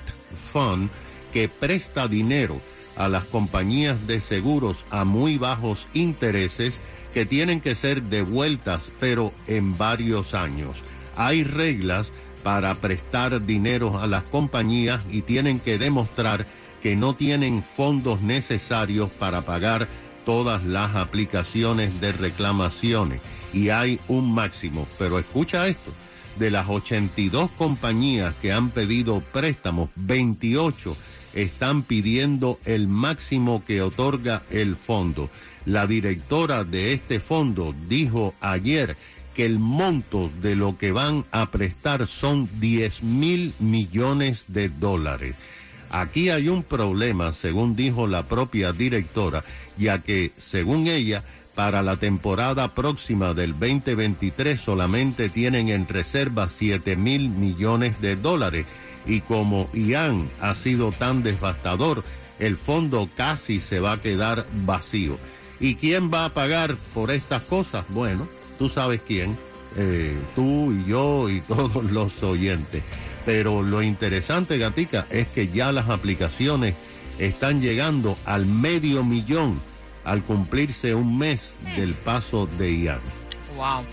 Fund 0.52 0.90
que 1.32 1.50
presta 1.50 2.08
dinero 2.08 2.60
a 2.96 3.08
las 3.08 3.26
compañías 3.26 4.08
de 4.08 4.20
seguros 4.20 4.86
a 4.90 5.04
muy 5.06 5.38
bajos 5.38 5.88
intereses 5.94 6.80
que 7.14 7.26
tienen 7.26 7.62
que 7.62 7.76
ser 7.76 8.04
devueltas 8.04 8.92
pero 9.00 9.34
en 9.48 9.78
varios 9.78 10.34
años. 10.34 10.78
Hay 11.16 11.44
reglas 11.44 12.12
para 12.44 12.74
prestar 12.76 13.46
dinero 13.46 14.00
a 14.00 14.08
las 14.08 14.24
compañías 14.24 15.02
y 15.12 15.22
tienen 15.22 15.60
que 15.60 15.78
demostrar 15.78 16.46
que 16.82 16.96
no 16.96 17.16
tienen 17.16 17.64
fondos 17.64 18.22
necesarios 18.22 19.10
para 19.12 19.42
pagar 19.42 19.88
todas 20.26 20.66
las 20.66 20.96
aplicaciones 20.96 22.02
de 22.02 22.12
reclamaciones 22.12 23.22
y 23.54 23.70
hay 23.70 24.00
un 24.08 24.34
máximo. 24.34 24.88
Pero 24.98 25.20
escucha 25.20 25.68
esto, 25.68 25.92
de 26.38 26.52
las 26.52 26.68
82 26.70 27.52
compañías 27.52 28.34
que 28.42 28.52
han 28.52 28.70
pedido 28.70 29.22
préstamos, 29.22 29.90
28 29.96 30.96
están 31.34 31.84
pidiendo 31.84 32.60
el 32.66 32.88
máximo 32.88 33.64
que 33.66 33.82
otorga 33.82 34.44
el 34.50 34.76
fondo. 34.76 35.30
La 35.66 35.88
directora 35.88 36.64
de 36.64 36.94
este 36.94 37.20
fondo 37.20 37.76
dijo 37.88 38.34
ayer 38.42 38.98
que 39.36 39.46
el 39.46 39.60
monto 39.60 40.30
de 40.42 40.56
lo 40.56 40.78
que 40.78 40.92
van 40.92 41.26
a 41.32 41.52
prestar 41.52 42.08
son 42.08 42.50
10 42.60 43.04
mil 43.04 43.54
millones 43.60 44.46
de 44.48 44.70
dólares. 44.70 45.36
Aquí 45.90 46.30
hay 46.30 46.48
un 46.48 46.64
problema, 46.64 47.34
según 47.34 47.76
dijo 47.76 48.08
la 48.08 48.24
propia 48.24 48.72
directora, 48.72 49.44
ya 49.78 50.00
que, 50.00 50.32
según 50.38 50.88
ella, 50.88 51.24
para 51.56 51.82
la 51.82 51.98
temporada 51.98 52.70
próxima 52.70 53.34
del 53.34 53.52
2023 53.52 54.60
solamente 54.60 55.30
tienen 55.30 55.70
en 55.70 55.88
reserva 55.88 56.48
7 56.48 56.96
mil 56.96 57.30
millones 57.30 58.00
de 58.02 58.16
dólares. 58.16 58.66
Y 59.06 59.22
como 59.22 59.70
Ian 59.74 60.30
ha 60.40 60.56
sido 60.56 60.92
tan 60.92 61.24
devastador, 61.24 62.04
el 62.40 62.56
fondo 62.56 63.10
casi 63.16 63.60
se 63.60 63.80
va 63.80 63.94
a 63.94 64.02
quedar 64.02 64.46
vacío. 64.66 65.18
¿Y 65.62 65.76
quién 65.76 66.12
va 66.12 66.26
a 66.26 66.34
pagar 66.34 66.76
por 66.94 67.12
estas 67.12 67.44
cosas? 67.44 67.86
Bueno, 67.90 68.28
tú 68.58 68.68
sabes 68.68 69.00
quién, 69.08 69.38
eh, 69.78 70.18
tú 70.36 70.74
y 70.74 70.84
yo 70.86 71.30
y 71.30 71.40
todos 71.42 71.86
los 71.86 72.22
oyentes. 72.24 72.84
Pero 73.26 73.62
lo 73.62 73.84
interesante, 73.84 74.58
Gatica, 74.58 75.06
es 75.12 75.28
que 75.28 75.50
ya 75.50 75.72
las 75.72 75.90
aplicaciones 75.90 76.74
están 77.20 77.62
llegando 77.62 78.18
al 78.26 78.48
medio 78.48 79.04
millón 79.04 79.62
al 80.04 80.24
cumplirse 80.24 80.96
un 80.96 81.20
mes 81.20 81.54
del 81.76 81.94
paso 81.94 82.50
de 82.58 82.76
Ian. 82.76 82.98
Wow. 83.56 83.84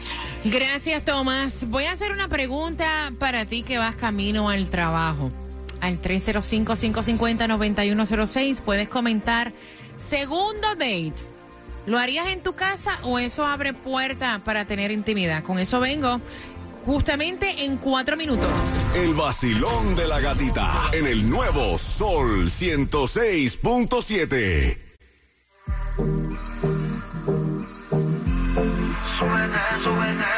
Gracias, 0.45 1.05
Tomás. 1.05 1.69
Voy 1.69 1.85
a 1.85 1.93
hacer 1.93 2.13
una 2.13 2.29
pregunta 2.29 3.13
para 3.19 3.45
ti 3.45 3.63
que 3.63 3.77
vas 3.77 3.95
camino 3.97 4.49
al 4.49 4.71
trabajo. 4.71 5.31
Al 5.83 6.01
305-550-9106 6.01 8.63
puedes 8.63 8.89
comentar. 8.89 9.53
Segundo 10.03 10.67
date. 10.75 11.38
¿Lo 11.88 11.99
harías 11.99 12.28
en 12.28 12.42
tu 12.42 12.52
casa 12.52 12.99
o 13.02 13.18
eso 13.18 13.47
abre 13.47 13.73
puerta 13.73 14.42
para 14.45 14.66
tener 14.66 14.90
intimidad? 14.90 15.42
Con 15.42 15.59
eso 15.59 15.80
vengo 15.80 16.21
justamente 16.85 17.64
en 17.64 17.78
cuatro 17.78 18.14
minutos. 18.14 18.50
El 18.95 19.14
vacilón 19.14 19.97
de 19.97 20.07
la 20.07 20.21
gatita 20.21 20.90
en 20.92 21.07
el 21.07 21.30
nuevo 21.30 21.78
Sol 21.78 22.50
106.7. 22.50 24.76
En 29.21 30.38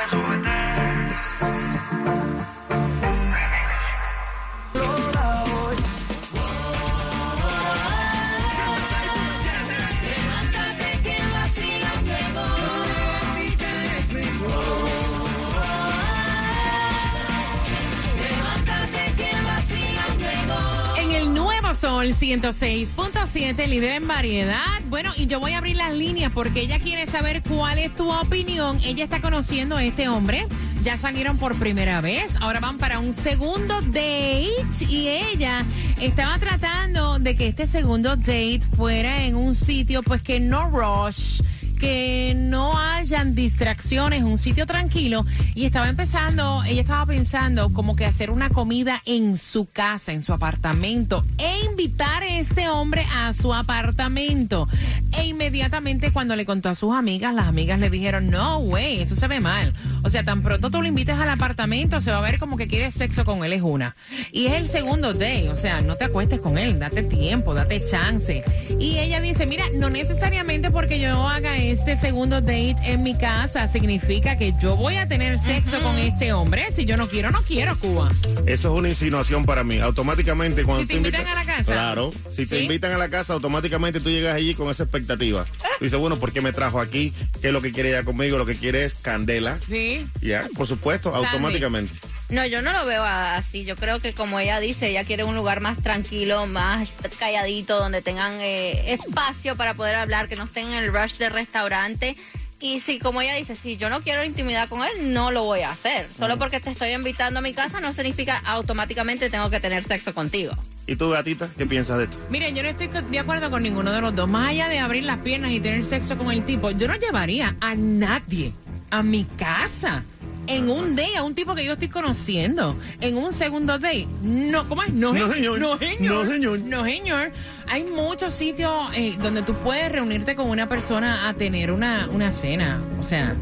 106.7, 22.21 23.67
líder 23.67 23.93
en 23.93 24.07
variedad. 24.07 24.81
Bueno, 24.91 25.11
y 25.17 25.27
yo 25.27 25.41
voy 25.41 25.53
a 25.53 25.59
abrir 25.59 25.77
las 25.77 25.97
líneas 25.97 26.31
porque 26.35 26.61
ella 26.61 26.79
quiere 26.79 27.07
saber 27.07 27.43
cuál 27.43 27.79
es 27.79 27.95
tu 27.95 28.13
opinión. 28.13 28.79
Ella 28.85 29.05
está 29.05 29.23
conociendo 29.23 29.79
a 29.79 29.85
este 29.85 30.11
hombre. 30.11 30.47
Ya 30.85 30.99
salieron 30.99 31.39
por 31.39 31.59
primera 31.59 32.03
vez. 32.03 32.37
Ahora 32.41 32.61
van 32.61 32.77
para 32.77 32.99
un 32.99 33.15
segundo 33.15 33.81
date. 33.81 34.51
Y 34.87 35.09
ella 35.09 35.65
estaba 35.99 36.39
tratando 36.39 37.19
de 37.19 37.35
que 37.35 37.49
este 37.49 37.67
segundo 37.67 38.17
date 38.17 38.61
fuera 38.77 39.25
en 39.25 39.35
un 39.35 39.55
sitio, 39.55 40.03
pues 40.03 40.21
que 40.21 40.41
no 40.41 40.69
rush 40.69 41.41
que 41.81 42.35
no 42.37 42.79
hayan 42.79 43.35
distracciones, 43.35 44.23
un 44.23 44.39
sitio 44.39 44.67
tranquilo. 44.67 45.25
Y 45.55 45.65
estaba 45.65 45.89
empezando, 45.89 46.63
ella 46.67 46.83
estaba 46.83 47.07
pensando 47.07 47.73
como 47.73 47.97
que 47.97 48.05
hacer 48.05 48.31
una 48.31 48.51
comida 48.51 49.03
en 49.07 49.39
su 49.39 49.67
casa, 49.67 50.13
en 50.13 50.23
su 50.23 50.33
apartamento, 50.35 51.25
e 51.39 51.65
invitar 51.65 52.23
a 52.23 52.39
este 52.39 52.69
hombre 52.69 53.07
a 53.17 53.33
su 53.33 53.55
apartamento. 53.55 54.69
E 55.17 55.27
inmediatamente 55.27 56.13
cuando 56.13 56.37
le 56.37 56.45
contó 56.45 56.69
a 56.69 56.75
sus 56.75 56.95
amigas, 56.95 57.35
las 57.35 57.49
amigas 57.49 57.81
le 57.81 57.89
dijeron, 57.89 58.29
no, 58.29 58.61
güey, 58.61 59.01
eso 59.01 59.17
se 59.17 59.27
ve 59.27 59.41
mal. 59.41 59.73
O 60.03 60.11
sea, 60.11 60.23
tan 60.23 60.43
pronto 60.43 60.71
tú 60.71 60.83
lo 60.83 60.87
invites 60.87 61.19
al 61.19 61.31
apartamento, 61.31 62.01
se 62.01 62.11
va 62.11 62.19
a 62.19 62.21
ver 62.23 62.39
como 62.39 62.59
que 62.59 62.69
quieres 62.69 62.93
sexo 62.95 63.25
con 63.25 63.43
él, 63.43 63.55
es 63.55 63.63
una. 63.63 63.97
Y 64.33 64.47
es 64.47 64.55
el 64.55 64.69
segundo 64.69 65.15
day, 65.15 65.49
o 65.49 65.57
sea, 65.57 65.81
no 65.81 65.97
te 65.97 66.05
acuestes 66.05 66.41
con 66.41 66.59
él, 66.59 66.79
date 66.79 67.03
tiempo, 67.03 67.55
date 67.55 67.83
chance. 67.91 68.45
Y 68.79 68.99
ella 68.99 69.21
dice, 69.21 69.47
mira, 69.47 69.65
no 69.75 69.89
necesariamente 69.89 70.71
porque 70.71 71.01
yo 71.01 71.27
haga 71.27 71.57
este 71.71 71.97
segundo 71.97 72.41
date 72.41 72.77
en 72.83 73.03
mi 73.03 73.15
casa 73.15 73.69
significa 73.69 74.37
que 74.37 74.55
yo 74.61 74.77
voy 74.77 74.97
a 74.97 75.07
tener 75.07 75.39
sexo 75.39 75.81
con 75.81 75.97
este 75.99 76.33
hombre. 76.33 76.73
Si 76.73 76.85
yo 76.85 76.97
no 76.97 77.09
quiero, 77.09 77.31
no 77.31 77.43
quiero, 77.43 77.79
Cuba. 77.79 78.11
Eso 78.47 78.73
es 78.73 78.79
una 78.79 78.89
insinuación 78.89 79.45
para 79.45 79.63
mí. 79.63 79.79
Automáticamente 79.79 80.65
cuando 80.65 80.83
Si 80.83 80.89
te 80.89 80.95
invitan 80.95 81.27
a 81.27 81.35
la 81.35 81.45
casa. 81.45 81.73
Claro. 81.73 82.11
Si 82.31 82.47
te 82.47 82.61
invitan 82.63 82.93
a 82.93 82.99
la 82.99 83.09
casa, 83.09 83.35
automáticamente 83.35 84.01
tú 84.01 84.11
llegas 84.11 84.35
allí 84.35 84.55
con 84.55 84.71
esa 84.71 84.83
expectativa. 84.85 85.45
Tú 85.79 85.85
dices, 85.85 85.99
bueno, 85.99 86.17
¿por 86.17 86.31
qué 86.31 86.43
me 86.43 86.53
trajo 86.53 86.79
aquí? 86.79 87.11
¿Qué 87.41 87.47
es 87.49 87.53
lo 87.55 87.63
que 87.63 87.73
quiere 87.73 87.89
ella 87.89 88.05
conmigo? 88.05 88.37
Lo 88.37 88.45
que 88.45 88.55
quiere 88.55 88.85
es 88.85 88.93
candela. 88.93 89.59
Sí. 89.67 90.07
Ya, 90.21 90.47
por 90.55 90.67
supuesto, 90.67 91.11
Sandy. 91.11 91.27
automáticamente. 91.27 91.95
No, 92.31 92.47
yo 92.47 92.63
no 92.63 92.73
lo 92.73 92.87
veo 92.87 93.03
así. 93.05 93.65
Yo 93.65 93.77
creo 93.77 93.99
que 93.99 94.13
como 94.13 94.39
ella 94.39 94.61
dice, 94.61 94.89
ella 94.89 95.05
quiere 95.05 95.25
un 95.25 95.35
lugar 95.35 95.61
más 95.61 95.83
tranquilo, 95.83 96.47
más 96.47 96.93
calladito, 97.19 97.79
donde 97.79 98.03
tengan 98.03 98.35
eh, 98.41 98.93
espacio 98.93 99.57
para 99.57 99.75
poder 99.75 99.97
hablar, 99.97 100.29
que 100.29 100.37
no 100.37 100.45
estén 100.45 100.69
en 100.69 100.85
el 100.85 100.93
rush 100.93 101.17
del 101.17 101.33
restaurante. 101.33 102.17
Y 102.63 102.81
si, 102.81 102.99
como 102.99 103.23
ella 103.23 103.35
dice, 103.35 103.57
si 103.57 103.79
yo 103.79 103.89
no 103.89 104.01
quiero 104.03 104.23
intimidad 104.23 104.69
con 104.69 104.83
él, 104.83 105.13
no 105.15 105.31
lo 105.31 105.45
voy 105.45 105.61
a 105.61 105.71
hacer. 105.71 106.07
Solo 106.17 106.39
porque 106.39 106.61
te 106.61 106.71
estoy 106.71 106.91
invitando 106.91 107.39
a 107.39 107.43
mi 107.43 107.55
casa 107.55 107.81
no 107.81 107.93
significa 107.95 108.37
automáticamente 108.45 109.31
tengo 109.31 109.49
que 109.49 109.61
tener 109.61 109.83
sexo 109.83 110.15
contigo. 110.15 110.53
¿Y 110.87 110.95
tú, 110.95 111.09
gatita, 111.09 111.51
qué 111.57 111.65
piensas 111.65 111.99
de 111.99 112.05
esto? 112.05 112.19
Miren, 112.29 112.55
yo 112.55 112.63
no 112.63 112.69
estoy 112.69 112.89
de 112.89 113.19
acuerdo 113.19 113.51
con 113.51 113.63
ninguno 113.63 113.93
de 113.93 114.03
los 114.03 114.15
dos. 114.15 114.29
Más 114.29 114.51
allá 114.51 114.69
de 114.69 114.79
abrir 114.79 115.05
las 115.05 115.19
piernas 115.19 115.53
y 115.53 115.61
tener 115.61 115.85
sexo 115.85 116.19
con 116.19 116.31
el 116.31 116.45
tipo, 116.45 116.71
yo 116.71 116.87
no 116.87 116.97
llevaría 116.97 117.57
a 117.61 117.75
nadie 117.75 118.53
a 118.91 119.03
mi 119.03 119.25
casa. 119.25 120.05
En 120.51 120.69
un 120.69 120.97
day, 120.97 121.15
a 121.15 121.23
un 121.23 121.35
tipo 121.35 121.55
que 121.55 121.65
yo 121.65 121.75
estoy 121.75 121.89
conociendo. 121.89 122.77
En 123.01 123.17
un 123.17 123.33
segundo 123.33 123.79
day. 123.79 124.07
No, 124.23 124.69
¿cómo 124.69 124.83
es? 124.83 124.93
No, 124.93 125.13
señor. 125.29 125.61
No, 125.61 125.79
señor. 125.79 126.01
No, 126.01 126.25
señor. 126.25 126.59
No, 126.61 126.85
señor. 126.85 127.33
Hay 127.69 127.85
muchos 127.85 128.35
sitios 128.35 128.73
eh, 128.95 129.17
donde 129.23 129.43
tú 129.43 129.55
puedes 129.55 129.93
reunirte 129.93 130.35
con 130.35 130.51
una 130.51 130.69
persona 130.69 131.29
a 131.29 131.35
tener 131.35 131.71
una, 131.71 132.09
una 132.13 132.33
cena. 132.33 132.83
O 132.99 133.05
sea, 133.05 133.37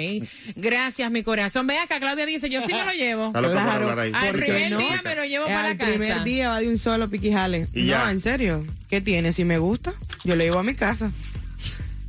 Gracias, 0.56 1.10
mi 1.10 1.22
corazón. 1.22 1.66
Ve 1.66 1.78
acá, 1.78 1.98
Claudia 2.00 2.26
dice, 2.26 2.48
yo 2.50 2.60
sí 2.66 2.72
me 2.72 2.84
lo 2.84 2.92
llevo. 2.98 3.32
Claro. 3.32 3.58
hablar 3.58 3.98
ahí. 3.98 4.12
Al 4.14 4.30
¿por 4.32 4.40
qué 4.40 4.44
primer 4.52 4.70
no? 4.72 4.78
día 4.78 5.00
me 5.04 5.14
lo 5.14 5.24
llevo 5.24 5.46
para 5.46 5.62
la 5.62 5.68
Al 5.70 5.76
casa. 5.76 5.90
primer 5.90 6.24
día 6.24 6.48
va 6.50 6.60
de 6.60 6.68
un 6.68 6.78
solo 6.78 7.08
piquijale. 7.08 7.68
Y 7.74 7.82
no, 7.82 7.86
ya. 7.88 8.10
en 8.10 8.20
serio. 8.20 8.64
¿Qué 8.90 9.00
tiene? 9.00 9.32
Si 9.32 9.44
me 9.44 9.58
gusta, 9.58 9.94
yo 10.24 10.36
lo 10.36 10.42
llevo 10.44 10.58
a 10.58 10.62
mi 10.62 10.74
casa. 10.74 11.12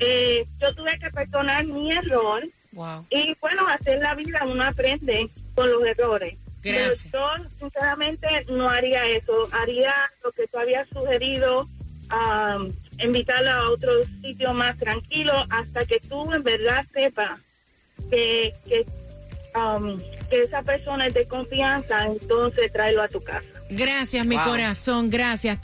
Eh, 0.00 0.46
yo 0.60 0.74
tuve 0.74 0.98
que 0.98 1.10
perdonar 1.10 1.64
mi 1.64 1.92
error 1.92 2.42
Wow. 2.72 3.04
y 3.10 3.36
bueno, 3.40 3.66
hacer 3.68 3.98
la 3.98 4.14
vida 4.14 4.44
uno 4.46 4.62
aprende 4.62 5.28
con 5.54 5.70
los 5.70 5.84
errores. 5.84 6.36
Gracias. 6.62 7.08
Pero 7.10 7.36
yo 7.38 7.44
sinceramente 7.58 8.46
no 8.50 8.68
haría 8.70 9.06
eso, 9.06 9.48
haría 9.52 9.92
lo 10.22 10.30
que 10.32 10.46
tú 10.46 10.58
habías 10.58 10.88
sugerido, 10.88 11.68
am, 12.10 12.72
invitarla 13.02 13.56
a 13.56 13.70
otro 13.70 13.90
sitio 14.22 14.52
más 14.52 14.76
tranquilo 14.78 15.32
hasta 15.50 15.84
que 15.84 16.00
tú 16.00 16.32
en 16.32 16.42
verdad 16.42 16.84
sepas 16.92 17.40
que, 18.10 18.54
que, 18.66 18.86
am, 19.54 19.98
que 20.28 20.42
esa 20.42 20.62
persona 20.62 21.06
es 21.06 21.14
de 21.14 21.26
confianza, 21.26 22.04
entonces 22.06 22.72
tráelo 22.72 23.02
a 23.02 23.08
tu 23.08 23.20
casa. 23.22 23.44
Gracias, 23.68 24.26
mi 24.26 24.36
Wow. 24.36 24.44
corazón, 24.44 25.10
gracias. 25.10 25.58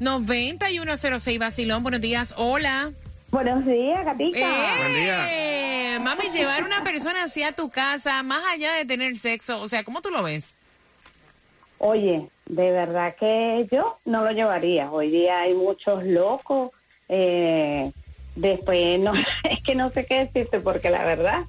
305-550-9106, 0.00 1.38
Basilón, 1.38 1.82
buenos 1.82 2.00
días, 2.00 2.34
hola. 2.36 2.90
Buenos 3.30 3.64
días, 3.66 4.04
gatita. 4.04 4.38
Buen 4.78 4.96
Eh, 4.96 5.98
Mami, 6.02 6.30
llevar 6.30 6.64
una 6.64 6.82
persona 6.82 7.24
hacia 7.24 7.52
tu 7.52 7.68
casa, 7.70 8.22
más 8.22 8.42
allá 8.52 8.72
de 8.74 8.84
tener 8.84 9.16
sexo, 9.18 9.60
o 9.60 9.68
sea, 9.68 9.84
¿cómo 9.84 10.00
tú 10.00 10.10
lo 10.10 10.22
ves? 10.22 10.54
Oye, 11.78 12.26
de 12.46 12.72
verdad 12.72 13.14
que 13.18 13.66
yo 13.70 13.98
no 14.04 14.24
lo 14.24 14.30
llevaría. 14.32 14.90
Hoy 14.90 15.10
día 15.10 15.40
hay 15.40 15.54
muchos 15.54 16.04
locos. 16.04 16.70
eh, 17.10 17.90
después, 18.34 18.98
no, 19.00 19.12
es 19.44 19.62
que 19.64 19.74
no 19.74 19.90
sé 19.90 20.04
qué 20.06 20.24
decirte 20.26 20.60
porque 20.60 20.90
la 20.90 21.04
verdad 21.04 21.42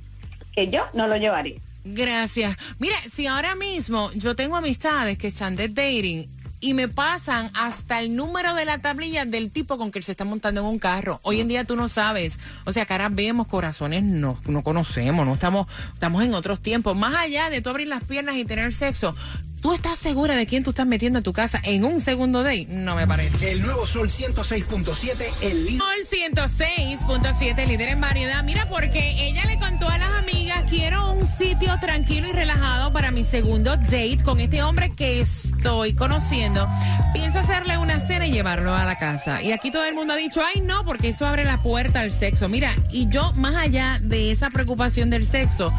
que 0.60 0.70
yo 0.70 0.84
no 0.94 1.08
lo 1.08 1.16
llevaría. 1.16 1.56
Gracias. 1.86 2.58
Mira, 2.80 2.98
si 3.10 3.28
ahora 3.28 3.56
mismo 3.56 4.12
yo 4.12 4.36
tengo 4.36 4.58
amistades 4.58 5.18
que 5.18 5.28
están 5.28 5.56
de 5.56 5.70
dating 5.70 6.28
y 6.60 6.74
me 6.74 6.90
pasan 6.90 7.50
hasta 7.54 8.02
el 8.02 8.14
número 8.14 8.54
de 8.54 8.66
la 8.66 8.80
tablilla 8.80 9.24
del 9.24 9.50
tipo 9.50 9.78
con 9.78 9.90
que 9.90 10.00
él 10.00 10.04
se 10.04 10.12
está 10.12 10.26
montando 10.26 10.60
en 10.60 10.68
un 10.68 10.80
carro. 10.80 11.22
Hoy 11.24 11.40
en 11.40 11.48
día 11.48 11.64
tú 11.64 11.78
no 11.78 11.88
sabes. 11.88 12.38
O 12.66 12.74
sea, 12.74 12.86
caras 12.86 13.16
vemos, 13.16 13.48
corazones 13.48 14.04
no, 14.04 14.38
no 14.46 14.62
conocemos, 14.62 15.26
no 15.26 15.36
estamos, 15.36 15.68
estamos 15.94 16.24
en 16.26 16.34
otros 16.34 16.60
tiempos. 16.60 16.98
Más 16.98 17.16
allá 17.16 17.50
de 17.50 17.62
tú 17.62 17.70
abrir 17.70 17.88
las 17.88 18.04
piernas 18.04 18.36
y 18.36 18.44
tener 18.44 18.74
sexo, 18.74 19.16
¿tú 19.62 19.74
estás 19.74 19.98
segura 19.98 20.36
de 20.36 20.46
quién 20.46 20.66
tú 20.66 20.72
estás 20.72 20.88
metiendo 20.88 21.20
en 21.20 21.24
tu 21.24 21.32
casa 21.32 21.62
en 21.64 21.86
un 21.86 22.02
segundo 22.02 22.44
date? 22.44 22.68
No 22.70 22.96
me 22.98 23.08
parece. 23.08 23.54
El 23.54 23.62
nuevo 23.62 23.88
Sol 23.88 24.10
106.7, 24.10 25.44
el 25.44 25.66
líder. 25.66 25.80
Sol 25.80 25.99
106.7, 26.10 27.68
líder 27.68 27.90
en 27.90 28.02
variedad. 28.02 28.44
Mira, 28.44 28.68
porque 28.68 29.28
ella 29.28 29.46
le 29.46 29.58
contó 29.60 29.88
a 29.88 29.98
las 29.98 30.12
amigas, 30.14 30.64
quiero 30.70 31.12
un 31.14 31.28
sitio 31.28 31.78
tranquilo 31.80 32.28
y 32.28 32.32
relajado 32.32 32.92
para 32.92 33.12
mi 33.12 33.24
segundo 33.24 33.78
date 33.78 34.18
con 34.24 34.40
este 34.40 34.64
hombre 34.64 34.92
que 34.96 35.22
estoy 35.22 35.94
conociendo. 35.94 36.68
Pienso 37.14 37.40
hacerle 37.40 37.78
una 37.78 38.00
cena 38.00 38.26
y 38.26 38.32
llevarlo 38.32 38.74
a 38.74 38.86
la 38.86 38.98
casa. 38.98 39.42
Y 39.42 39.52
aquí 39.52 39.72
todo 39.72 39.86
el 39.86 39.94
mundo 39.94 40.14
ha 40.14 40.18
dicho, 40.18 40.42
ay 40.44 40.62
no, 40.62 40.84
porque 40.84 41.10
eso 41.10 41.28
abre 41.28 41.46
la 41.46 41.62
puerta 41.62 42.00
al 42.00 42.12
sexo. 42.12 42.50
Mira, 42.50 42.74
y 42.90 43.08
yo 43.08 43.32
más 43.34 43.56
allá 43.56 44.00
de 44.02 44.32
esa 44.32 44.50
preocupación 44.50 45.10
del 45.10 45.26
sexo, 45.26 45.72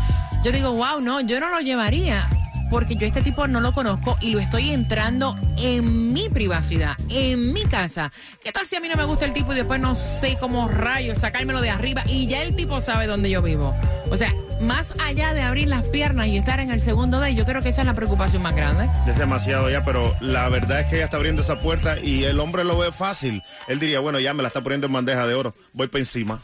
yo 0.45 0.53
digo, 0.53 0.73
wow, 0.73 1.01
no, 1.01 1.21
yo 1.21 1.41
no 1.41 1.51
lo 1.51 1.61
llevaría 1.61 2.27
porque 2.71 2.97
yo 2.97 3.07
este 3.07 3.23
tipo 3.23 3.47
no 3.49 3.61
lo 3.61 3.73
conozco 3.73 4.17
y 4.21 4.33
lo 4.33 4.41
estoy 4.41 4.71
entrando 4.71 5.37
en 5.59 6.13
mi 6.13 6.31
privacidad, 6.31 6.97
en 7.09 7.53
mi 7.53 7.65
casa. 7.65 8.13
¿Qué 8.43 8.53
tal 8.53 8.67
si 8.67 8.77
a 8.77 8.81
mí 8.81 8.89
no 8.89 8.97
me 8.97 9.05
gusta 9.05 9.25
el 9.25 9.33
tipo 9.33 9.53
y 9.53 9.57
después 9.57 9.81
no 9.81 9.95
sé 9.95 10.37
cómo 10.39 10.69
rayos 10.69 11.19
sacármelo 11.19 11.61
de 11.61 11.71
arriba 11.71 12.03
y 12.07 12.27
ya 12.27 12.43
el 12.43 12.55
tipo 12.55 12.81
sabe 12.81 13.07
dónde 13.07 13.29
yo 13.29 13.43
vivo? 13.43 13.75
O 14.11 14.17
sea, 14.17 14.33
más 14.61 14.95
allá 15.01 15.35
de 15.35 15.43
abrir 15.43 15.69
las 15.69 15.89
piernas 15.89 16.29
y 16.29 16.37
estar 16.37 16.61
en 16.61 16.71
el 16.71 16.81
segundo 16.81 17.19
day, 17.19 17.35
yo 17.35 17.45
creo 17.45 17.63
que 17.63 17.71
esa 17.71 17.83
es 17.83 17.87
la 17.87 17.95
preocupación 17.95 18.43
más 18.43 18.55
grande. 18.55 18.89
Es 19.07 19.19
demasiado 19.19 19.71
ya, 19.71 19.83
pero 19.85 20.15
la 20.21 20.49
verdad 20.49 20.81
es 20.81 20.87
que 20.87 20.97
ella 20.97 21.05
está 21.05 21.17
abriendo 21.17 21.43
esa 21.43 21.61
puerta 21.61 21.99
y 21.99 22.25
el 22.25 22.39
hombre 22.39 22.65
lo 22.65 22.79
ve 22.79 22.93
fácil. 22.93 23.43
Él 23.69 23.79
diría, 23.81 24.01
bueno, 24.01 24.21
ya 24.21 24.35
me 24.35 24.43
la 24.43 24.49
está 24.49 24.63
poniendo 24.63 24.87
en 24.87 24.93
bandeja 24.93 25.27
de 25.27 25.35
oro, 25.35 25.55
voy 25.73 25.89
para 25.89 26.01
encima. 26.01 26.41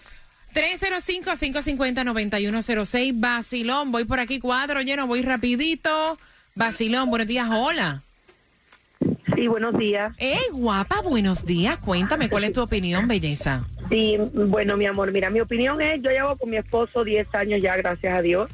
305-550-9106, 0.57 3.12
Basilón, 3.14 3.92
voy 3.92 4.07
por 4.07 4.19
aquí, 4.21 4.40
cuadro 4.40 4.81
lleno, 4.81 5.07
voy 5.07 5.21
rapidito. 5.21 6.16
Basilón, 6.55 7.11
buenos 7.11 7.29
días, 7.29 7.47
hola. 7.51 8.01
Sí, 9.35 9.49
buenos 9.49 9.77
días. 9.77 10.14
Hey, 10.16 10.40
guapa, 10.53 11.03
buenos 11.03 11.45
días. 11.45 11.77
Cuéntame, 11.77 12.31
¿cuál 12.31 12.45
es 12.45 12.55
tu 12.55 12.62
opinión, 12.62 13.07
belleza? 13.07 13.66
Sí, 13.90 14.16
bueno, 14.33 14.79
mi 14.79 14.87
amor, 14.87 15.12
mira, 15.12 15.29
mi 15.29 15.40
opinión 15.40 15.83
es, 15.83 16.01
yo 16.01 16.11
llevo 16.11 16.37
con 16.37 16.49
mi 16.49 16.57
esposo 16.57 17.05
10 17.05 17.35
años 17.35 17.61
ya, 17.61 17.77
gracias 17.77 18.14
a 18.14 18.23
Dios, 18.23 18.49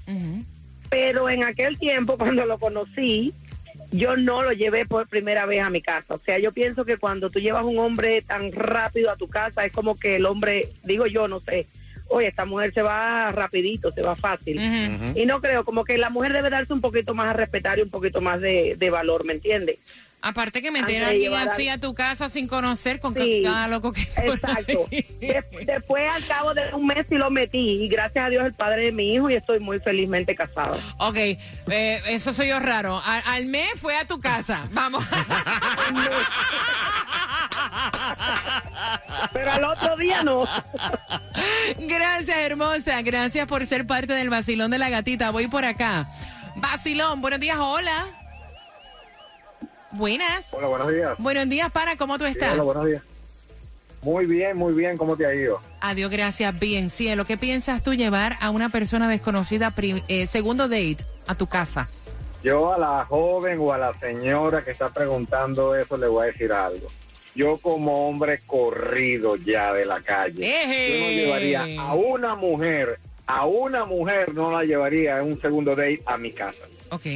pero 0.91 1.31
en 1.31 1.45
aquel 1.45 1.79
tiempo 1.79 2.19
cuando 2.19 2.45
lo 2.47 2.59
conocí, 2.59 3.33
yo 3.93 4.17
no 4.17 4.43
lo 4.43 4.51
llevé 4.51 4.87
por 4.87 5.07
primera 5.07 5.47
vez 5.47 5.63
a 5.63 5.71
mi 5.71 5.81
casa. 5.81 6.15
O 6.15 6.19
sea, 6.19 6.41
yo 6.41 6.51
pienso 6.51 6.85
que 6.85 6.97
cuando 6.97 7.31
tú 7.31 7.39
llevas 7.39 7.65
un 7.65 7.79
hombre 7.79 8.23
tan 8.23 8.51
rápido 8.51 9.13
a 9.13 9.17
tu 9.17 9.29
casa, 9.29 9.65
es 9.65 9.71
como 9.71 9.95
que 9.95 10.17
el 10.17 10.27
hombre, 10.27 10.71
digo 10.83 11.07
yo, 11.07 11.29
no 11.29 11.39
sé, 11.39 11.69
oye, 12.13 12.29
esta 12.29 12.45
mujer 12.45 12.73
se 12.75 12.83
va 12.83 13.31
rapidito, 13.33 13.93
se 13.93 14.03
va 14.03 14.15
fácil. 14.17 14.61
Y 15.17 15.27
no 15.27 15.41
creo, 15.41 15.65
como 15.65 15.85
que 15.85 15.99
la 15.99 16.11
mujer 16.11 16.33
debe 16.33 16.51
darse 16.51 16.73
un 16.73 16.81
poquito 16.81 17.15
más 17.15 17.31
a 17.31 17.33
respetar 17.33 17.79
y 17.79 17.83
un 17.83 17.91
poquito 17.91 18.21
más 18.21 18.41
de, 18.41 18.77
de 18.79 18.91
valor, 18.91 19.25
¿me 19.25 19.33
entiendes? 19.35 19.79
Aparte 20.25 20.63
que 20.63 20.71
meter 20.71 21.03
a 21.03 21.09
alguien 21.09 21.35
así 21.35 21.69
a- 21.69 21.79
tu 21.79 21.95
casa 21.95 22.29
sin 22.29 22.47
conocer 22.47 23.01
con 23.01 23.13
Sí, 23.13 23.43
cada 23.45 23.67
loco 23.67 23.93
que 23.93 24.03
Exacto. 24.17 24.87
después, 25.67 26.09
al 26.09 26.25
cabo 26.29 26.55
de 26.55 26.73
un 26.75 26.87
mes, 26.87 27.05
sí 27.09 27.17
lo 27.17 27.29
metí. 27.29 27.83
Y 27.83 27.89
gracias 27.89 28.27
a 28.27 28.29
Dios, 28.29 28.45
el 28.47 28.53
padre 28.53 28.85
de 28.85 28.93
mi 28.93 29.15
hijo, 29.15 29.29
y 29.31 29.35
estoy 29.35 29.59
muy 29.59 29.81
felizmente 29.81 30.37
casado. 30.37 30.79
Ok, 30.99 31.17
eh, 31.17 32.01
eso 32.07 32.33
soy 32.33 32.51
yo 32.51 32.61
raro. 32.61 33.03
Al, 33.05 33.21
al 33.27 33.47
mes 33.47 33.71
fue 33.81 33.97
a 33.97 34.07
tu 34.07 34.21
casa. 34.21 34.69
Vamos. 34.71 35.05
Pero 39.33 39.51
al 39.53 39.65
otro 39.65 39.82
no. 40.25 40.45
Gracias, 41.79 42.37
hermosa. 42.39 43.03
Gracias 43.03 43.47
por 43.47 43.67
ser 43.67 43.87
parte 43.87 44.13
del 44.13 44.31
vacilón 44.31 44.71
de 44.71 44.79
la 44.79 44.91
gatita. 44.91 45.31
Voy 45.31 45.49
por 45.49 45.65
acá. 45.65 46.09
Vacilón, 46.57 47.21
buenos 47.21 47.41
días, 47.41 47.57
hola. 47.59 48.07
Buenas. 49.93 50.47
Hola, 50.53 50.69
buenos 50.69 50.89
días. 50.93 51.19
Buenos 51.19 51.49
días, 51.49 51.71
para, 51.71 51.97
¿cómo 51.97 52.19
tú 52.19 52.25
Sí, 52.25 52.33
estás? 52.33 52.53
hola, 52.53 52.63
buenos 52.63 52.87
días. 52.87 53.03
Muy 54.03 54.27
bien, 54.27 54.57
muy 54.57 54.73
bien. 54.73 54.97
¿Cómo 54.99 55.17
te 55.17 55.27
ha 55.27 55.35
ido? 55.35 55.61
Adiós, 55.81 56.11
gracias. 56.11 56.59
Bien, 56.59 56.91
cielo. 56.91 57.25
¿Qué 57.25 57.37
piensas 57.37 57.83
tú 57.83 57.95
llevar 57.95 58.37
a 58.41 58.51
una 58.51 58.69
persona 58.69 59.09
desconocida, 59.09 59.73
eh, 60.09 60.27
segundo 60.27 60.65
date, 60.69 60.99
a 61.29 61.35
tu 61.37 61.47
casa? 61.47 61.89
Yo 62.43 62.73
a 62.73 62.79
la 62.79 63.05
joven 63.05 63.59
o 63.61 63.73
a 63.73 63.79
la 63.79 63.95
señora 64.01 64.63
que 64.63 64.73
está 64.73 64.89
preguntando 64.91 65.77
eso 65.77 65.97
le 65.97 66.09
voy 66.09 66.25
a 66.25 66.27
decir 66.33 66.53
algo. 66.53 66.89
Yo 67.35 67.57
como 67.59 68.09
hombre 68.09 68.41
corrido 68.47 69.37
ya 69.37 69.73
de 69.73 69.87
la 69.87 70.01
calle, 70.01 70.45
¡Eje! 70.45 70.99
yo 70.99 71.05
no 71.07 71.11
llevaría 71.13 71.81
a 71.81 71.95
una 71.95 72.35
mujer, 72.35 72.99
a 73.27 73.47
una 73.47 73.85
mujer 73.87 74.35
no 74.35 74.53
la 74.53 74.65
llevaría 74.65 75.19
en 75.19 75.33
un 75.33 75.41
segundo 75.41 75.75
date 75.75 76.03
a 76.05 76.19
mi 76.19 76.33
casa. 76.33 76.65
Ok. 76.91 77.07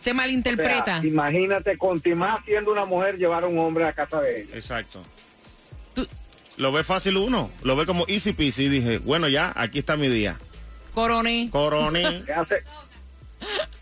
Se 0.00 0.10
O 0.10 0.14
malinterpreta. 0.14 1.00
sea, 1.00 1.06
imagínate, 1.08 1.78
con 1.78 2.02
más 2.16 2.44
siendo 2.44 2.72
una 2.72 2.84
mujer, 2.84 3.16
llevar 3.16 3.44
a 3.44 3.46
un 3.46 3.58
hombre 3.58 3.84
a 3.84 3.92
casa 3.92 4.20
de 4.20 4.42
ella. 4.42 4.50
Exacto. 4.54 5.02
lo 6.56 6.72
ve 6.72 6.82
fácil 6.82 7.16
uno, 7.16 7.50
lo 7.62 7.74
ve 7.76 7.86
como 7.86 8.04
easy 8.08 8.32
peasy. 8.32 8.64
Y 8.64 8.68
dije, 8.68 8.98
bueno, 8.98 9.28
ya, 9.28 9.52
aquí 9.56 9.78
está 9.78 9.96
mi 9.96 10.08
día. 10.08 10.38
Coroné. 10.92 11.48
Coroné. 11.50 12.22
¿Qué 12.26 12.32
hace? 12.32 12.62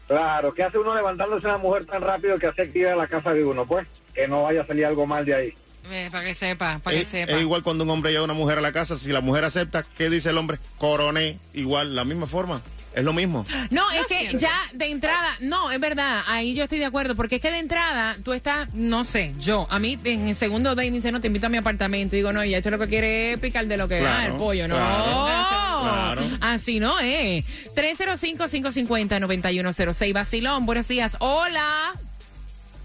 Claro, 0.06 0.52
¿qué 0.52 0.62
hace 0.62 0.78
uno 0.78 0.94
levantándose 0.94 1.46
una 1.46 1.58
mujer 1.58 1.87
tan 1.87 2.02
rápido 2.02 2.38
que 2.38 2.46
hace 2.46 2.62
actividad 2.62 2.92
en 2.92 2.98
la 2.98 3.06
casa 3.06 3.32
de 3.32 3.44
uno? 3.44 3.66
Pues, 3.66 3.87
que 4.14 4.28
no 4.28 4.42
vaya 4.42 4.62
a 4.62 4.66
salir 4.66 4.87
algo 4.87 5.06
mal 5.06 5.24
de 5.24 5.35
ahí. 5.35 5.54
Eh, 5.90 6.09
para 6.12 6.25
que 6.25 6.35
sepa, 6.35 6.79
para 6.83 6.97
que 6.97 7.03
Es, 7.03 7.09
sepa. 7.09 7.33
es 7.33 7.40
igual 7.40 7.62
cuando 7.62 7.85
un 7.85 7.90
hombre 7.90 8.11
lleva 8.12 8.23
a 8.23 8.27
una 8.27 8.35
mujer 8.35 8.59
a 8.59 8.61
la 8.61 8.73
casa, 8.73 8.97
si 8.97 9.11
la 9.11 9.21
mujer 9.21 9.45
acepta, 9.45 9.85
¿qué 9.97 10.09
dice 10.11 10.31
el 10.31 10.38
hombre? 10.38 10.59
Coroné. 10.79 11.38
Igual, 11.55 11.95
la 11.97 12.05
misma 12.05 12.27
forma. 12.27 12.61
Es 12.95 13.03
lo 13.05 13.14
mismo. 13.14 13.47
No, 13.71 13.90
es 13.90 14.05
que 14.07 14.37
ya 14.37 14.53
de 14.75 14.90
entrada, 14.90 15.31
no, 15.40 15.71
es 15.71 15.81
verdad, 15.81 16.21
ahí 16.29 16.55
yo 16.55 16.64
estoy 16.64 16.79
de 16.79 16.85
acuerdo, 16.85 17.16
porque 17.16 17.37
es 17.37 17.42
que 17.42 17.51
de 17.51 17.57
entrada 17.59 18.14
tú 18.23 18.35
estás, 18.35 18.68
no 18.75 19.03
sé, 19.05 19.33
yo, 19.38 19.66
a 19.71 19.79
mí 19.79 19.99
en 20.05 20.29
el 20.29 20.37
segundo 20.37 20.75
day 20.75 20.90
me 20.90 20.99
dice, 20.99 21.11
no, 21.11 21.18
te 21.18 21.29
invito 21.29 21.47
a 21.47 21.49
mi 21.49 21.57
apartamento, 21.57 22.16
y 22.16 22.18
digo, 22.18 22.35
no, 22.35 22.45
ya 22.45 22.59
esto 22.59 22.71
lo 22.71 22.79
que 22.79 22.88
quiere 22.88 23.33
es 23.33 23.38
picar 23.38 23.66
de 23.66 23.79
lo 23.79 23.88
que 23.88 23.95
da 24.01 24.16
Claro, 24.16 24.33
el 24.35 24.38
pollo, 24.38 24.68
no. 24.68 24.75
claro, 24.77 25.81
claro. 25.81 26.23
Así 26.42 26.81
no 26.81 26.99
es. 27.01 27.47
305-550-9106, 27.75 30.12
Basilón, 30.12 30.66
buenos 30.66 30.87
días, 30.87 31.16
hola. 31.21 31.95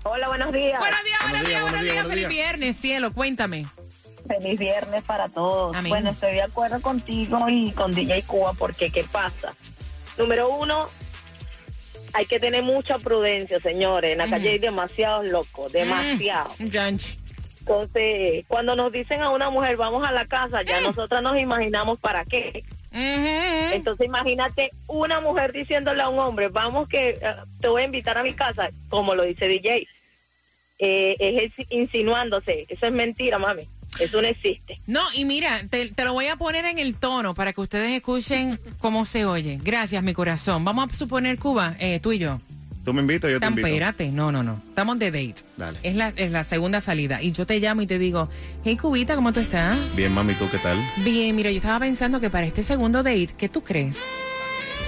Hola, 0.10 0.30
buenos 0.30 0.54
días. 0.54 0.80
Buenos 0.80 1.04
días, 1.04 1.20
buenos 1.22 1.48
días, 1.48 1.62
buenos 1.62 1.82
días, 1.82 2.08
feliz 2.08 2.15
días. 2.15 2.30
viernes, 2.30 2.78
cielo, 2.78 3.13
cuéntame. 3.13 3.65
Feliz 4.26 4.58
viernes 4.58 5.04
para 5.04 5.28
todos. 5.28 5.76
Amén. 5.76 5.89
Bueno, 5.89 6.10
estoy 6.12 6.34
de 6.34 6.43
acuerdo 6.43 6.82
contigo 6.82 7.50
y 7.50 7.72
con 7.72 7.91
DJ 7.91 8.24
Cuba 8.24 8.54
porque 8.54 8.89
¿qué 8.89 9.04
pasa? 9.04 9.54
Número 10.17 10.50
uno, 10.50 10.88
hay 12.13 12.26
que 12.26 12.39
tener 12.39 12.63
mucha 12.63 13.00
prudencia, 13.00 13.60
señores. 13.60 14.13
En 14.13 14.20
la 14.20 14.30
calle 14.30 14.52
hay 14.52 14.60
demasiados 14.60 15.26
locos, 15.26 15.74
demasiados. 15.74 16.58
Mm. 16.60 16.70
Entonces, 17.60 18.46
cuando 18.48 18.78
nos 18.78 18.93
dicen 18.93 19.22
a 19.22 19.30
una 19.30 19.50
mujer, 19.50 19.76
vamos 19.76 20.08
a 20.08 20.13
la 20.13 20.26
casa, 20.26 20.63
ya 20.63 20.80
nosotras 20.80 21.22
nos 21.22 21.38
imaginamos 21.38 22.00
para 22.00 22.24
qué. 22.24 22.63
Entonces, 22.93 24.08
imagínate 24.08 24.72
una 24.88 25.20
mujer 25.20 25.52
diciéndole 25.52 26.02
a 26.02 26.08
un 26.08 26.17
hombre, 26.17 26.48
vamos 26.48 26.88
que 26.88 27.10
eh, 27.10 27.36
te 27.60 27.67
voy 27.67 27.82
a 27.82 27.86
invitar 27.86 28.17
a 28.17 28.24
mi 28.24 28.34
casa, 28.34 28.70
como 28.89 29.13
lo 29.13 29.24
dice 29.24 29.48
DJ. 29.48 29.86
Eh, 30.80 31.16
es 31.20 31.52
insi- 31.58 31.68
insinuándose. 31.70 32.66
Eso 32.70 32.86
es 32.86 32.92
mentira, 32.94 33.38
mami. 33.40 33.63
Eso 34.00 34.22
no 34.22 34.28
existe. 34.28 34.80
No, 34.86 35.02
y 35.16 35.26
mira, 35.26 35.62
te, 35.70 35.88
te 35.90 36.04
lo 36.06 36.13
voy 36.13 36.28
a 36.28 36.36
poner 36.36 36.66
en 36.66 36.78
el 36.78 36.96
tono 36.96 37.34
para 37.34 37.54
que 37.54 37.62
ustedes 37.62 37.92
escuchen 37.94 38.60
cómo 38.80 39.06
se 39.06 39.26
oye. 39.26 39.60
Gracias, 39.63 40.04
mi 40.04 40.13
corazón. 40.13 40.63
Vamos 40.66 40.90
a 40.94 40.96
suponer, 40.98 41.40
Cuba, 41.40 41.76
eh, 41.80 42.00
tú 42.00 42.12
y 42.12 42.20
yo. 42.20 42.40
Tú 42.86 42.94
me 42.94 43.02
invitas, 43.02 43.30
yo 43.32 43.40
te 43.40 43.46
invito. 43.48 43.68
espérate, 43.68 44.10
no, 44.12 44.32
no, 44.32 44.44
no. 44.44 44.62
Estamos 44.70 44.98
de 45.00 45.12
date. 45.12 45.42
Dale. 45.58 45.80
Es 45.84 45.96
la, 45.96 46.13
es 46.16 46.32
la 46.32 46.44
segunda 46.44 46.80
salida. 46.80 47.22
Y 47.22 47.32
yo 47.34 47.46
te 47.46 47.60
llamo 47.60 47.82
y 47.82 47.88
te 47.88 47.98
digo, 48.00 48.30
hey, 48.63 48.78
Cubita, 48.78 49.16
¿cómo 49.16 49.34
tú 49.34 49.40
estás? 49.42 49.78
Bien, 49.96 50.12
mami, 50.13 50.36
¿tú 50.36 50.48
qué 50.50 50.58
tal? 50.60 50.78
Bien, 50.98 51.36
mira, 51.36 51.50
yo 51.52 51.58
estaba 51.58 51.80
pensando 51.80 52.22
que 52.22 52.30
para 52.30 52.46
este 52.46 52.63
segundo 52.63 53.04
date, 53.04 53.30
¿qué 53.38 53.50
tú 53.50 53.62
crees? 53.63 54.00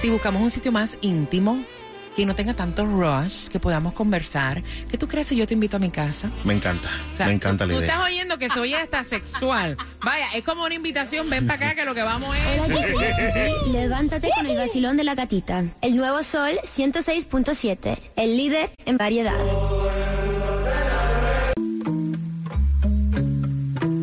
Si 0.00 0.08
buscamos 0.08 0.40
un 0.40 0.50
sitio 0.50 0.72
más 0.72 0.96
íntimo, 1.02 1.62
que 2.16 2.26
no 2.26 2.34
tenga 2.34 2.54
tanto 2.54 2.84
rush, 2.86 3.48
que 3.48 3.60
podamos 3.60 3.92
conversar, 3.94 4.62
¿qué 4.90 4.98
tú 4.98 5.06
crees 5.08 5.28
si 5.28 5.36
yo 5.36 5.46
te 5.46 5.54
invito 5.54 5.76
a 5.76 5.80
mi 5.80 5.90
casa? 5.90 6.30
Me 6.44 6.54
encanta. 6.54 6.88
O 7.12 7.16
sea, 7.16 7.26
me 7.26 7.32
encanta 7.32 7.64
tú, 7.64 7.70
la 7.70 7.76
tú 7.78 7.82
idea. 7.84 7.94
estás 7.94 8.06
oyendo 8.06 8.38
que 8.38 8.48
soy 8.50 8.74
hasta 8.74 9.04
sexual. 9.04 9.76
Vaya, 10.02 10.26
es 10.34 10.42
como 10.42 10.64
una 10.64 10.74
invitación, 10.74 11.30
ven 11.30 11.46
para 11.46 11.66
acá 11.66 11.74
que 11.74 11.84
lo 11.84 11.94
que 11.94 12.02
vamos 12.02 12.34
es... 12.36 12.60
Hola, 12.60 12.80
Gigi. 12.80 13.70
Levántate 13.72 14.30
con 14.36 14.46
el 14.46 14.56
vacilón 14.56 14.96
de 14.96 15.04
la 15.04 15.14
gatita. 15.14 15.64
El 15.80 15.96
nuevo 15.96 16.22
Sol 16.22 16.58
106.7. 16.64 17.96
El 18.16 18.36
líder 18.36 18.70
en 18.86 18.96
variedad. 18.96 19.34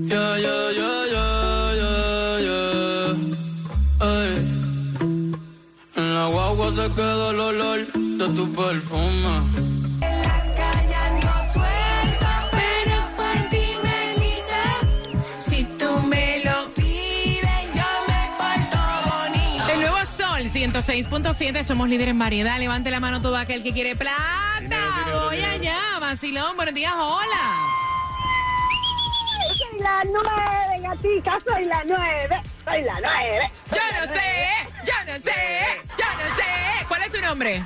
Yeah, 0.09 0.37
yeah, 0.37 0.71
yeah, 0.71 1.05
yeah, 1.13 1.73
yeah, 1.75 2.39
yeah. 2.47 3.15
Ey. 4.01 4.35
En 5.95 6.15
la 6.15 6.27
guagua 6.27 6.71
se 6.71 6.93
queda 6.95 7.29
el 7.31 7.39
olor 7.39 7.96
de 8.27 8.35
tu 8.35 8.53
perfume. 8.53 9.41
Si 15.39 15.63
tú 15.63 15.99
me 16.07 16.43
lo 16.43 16.73
pides, 16.73 17.63
yo 17.73 17.89
me 18.07 18.29
porto 18.37 18.79
bonito. 19.09 19.69
El 19.71 19.79
nuevo 19.79 19.97
Sol 20.05 20.41
106.7, 20.51 21.63
somos 21.63 21.89
líderes 21.89 22.11
en 22.11 22.19
variedad. 22.19 22.59
Levante 22.59 22.91
la 22.91 22.99
mano 22.99 23.21
todo 23.21 23.37
aquel 23.37 23.63
que 23.63 23.73
quiere 23.73 23.95
plata. 23.95 25.25
Voy 25.25 25.41
allá, 25.41 25.99
vacilón. 25.99 26.55
Buenos 26.55 26.73
días, 26.73 26.93
hola. 26.95 27.55
Soy 29.57 29.79
la 29.79 30.03
nueve, 30.05 30.81
gatica, 30.81 31.37
soy 31.47 31.65
la 31.65 31.83
nueve, 31.87 32.41
soy 32.65 32.81
la 32.83 32.99
nueve. 33.01 33.51
Yo 33.71 33.81
no 33.99 34.13
sé, 34.13 34.47
yo 34.85 34.93
no 35.05 35.19
sé, 35.19 35.65
yo 35.97 36.05
no 36.05 36.35
sé. 36.35 36.85
¿Cuál 36.87 37.01
es 37.03 37.11
tu 37.11 37.21
nombre? 37.21 37.63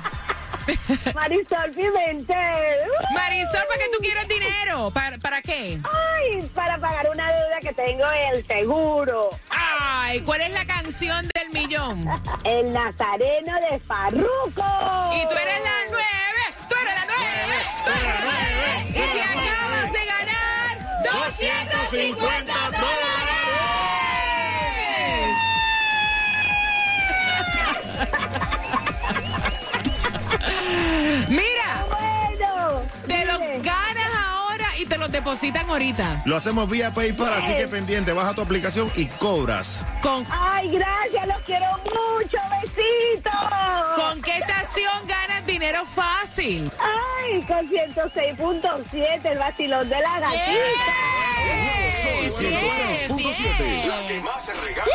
Marisol 1.14 1.70
Pimentel. 1.74 2.88
Uh. 2.88 3.14
Marisol, 3.14 3.62
¿para 3.68 3.80
qué 3.80 3.88
tú 3.92 3.98
quieres 4.00 4.28
dinero? 4.28 4.90
¿Para, 4.90 5.18
para 5.18 5.42
qué? 5.42 5.78
Ay, 5.84 6.42
para 6.54 6.78
pagar 6.78 7.08
una 7.10 7.32
deuda 7.32 7.60
que 7.60 7.72
tengo 7.72 8.04
en 8.10 8.34
el 8.36 8.46
seguro. 8.46 9.30
Ay, 9.50 10.20
¿cuál 10.20 10.42
es 10.42 10.50
la 10.52 10.64
canción 10.66 11.26
del 11.34 11.50
millón? 11.50 12.06
El 12.44 12.72
Nazareno 12.72 13.54
de 13.70 13.78
Farruco. 13.80 14.64
Y 15.12 15.28
tú 15.28 15.34
eres 15.34 15.62
la 15.62 15.78
nueve, 15.90 16.44
tú 16.68 16.74
eres 16.74 16.94
la 16.94 17.06
nueve, 17.06 17.56
tú 17.84 17.90
eres 17.90 18.04
la 18.04 18.20
nueve. 18.24 18.88
Y 18.90 18.92
te 18.92 19.22
acabas 19.22 19.92
de 19.92 20.04
ganar 20.06 20.72
250 21.04 22.52
dólares. 22.70 23.31
Mira, 31.28 31.86
Bueno, 31.88 32.82
te 33.06 33.24
los 33.24 33.40
ganas 33.62 34.10
ahora 34.28 34.66
y 34.78 34.86
te 34.86 34.98
los 34.98 35.10
depositan 35.10 35.68
ahorita. 35.68 36.22
Lo 36.24 36.36
hacemos 36.36 36.68
vía 36.68 36.90
PayPal, 36.90 37.32
así 37.34 37.54
que 37.54 37.68
pendiente, 37.68 38.12
baja 38.12 38.34
tu 38.34 38.42
aplicación 38.42 38.90
y 38.96 39.06
cobras. 39.06 39.84
¿Con, 40.02 40.26
Ay, 40.30 40.68
gracias, 40.70 41.26
los 41.26 41.38
quiero 41.40 41.66
mucho, 41.84 42.38
besitos. 42.60 43.32
¿Con 43.96 44.20
qué 44.22 44.38
estación 44.38 45.06
ganas 45.06 45.46
dinero 45.46 45.84
fácil? 45.94 46.70
Ay, 46.78 47.42
con 47.42 47.68
106.7, 47.68 49.20
el 49.24 49.38
vacilón 49.38 49.88
de 49.88 50.00
la 50.00 50.20
gatita. 50.20 51.81
Sol 52.02 52.40
Bien, 52.40 52.54
106.7. 52.54 53.64
bien. 53.64 53.88
La 53.88 54.06
que 54.06 54.20
más 54.20 54.44
se 54.44 54.52
regala. 54.54 54.90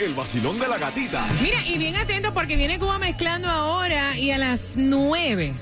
El 0.00 0.14
vacilón 0.14 0.58
de 0.58 0.68
la 0.68 0.78
gatita. 0.78 1.26
Mira, 1.42 1.60
y 1.64 1.78
bien 1.78 1.96
atento 1.96 2.32
porque 2.32 2.56
viene 2.56 2.78
Cuba 2.78 2.98
mezclando 2.98 3.48
ahora 3.48 4.16
y 4.16 4.30
a 4.30 4.38
las 4.38 4.72
9 4.76 5.54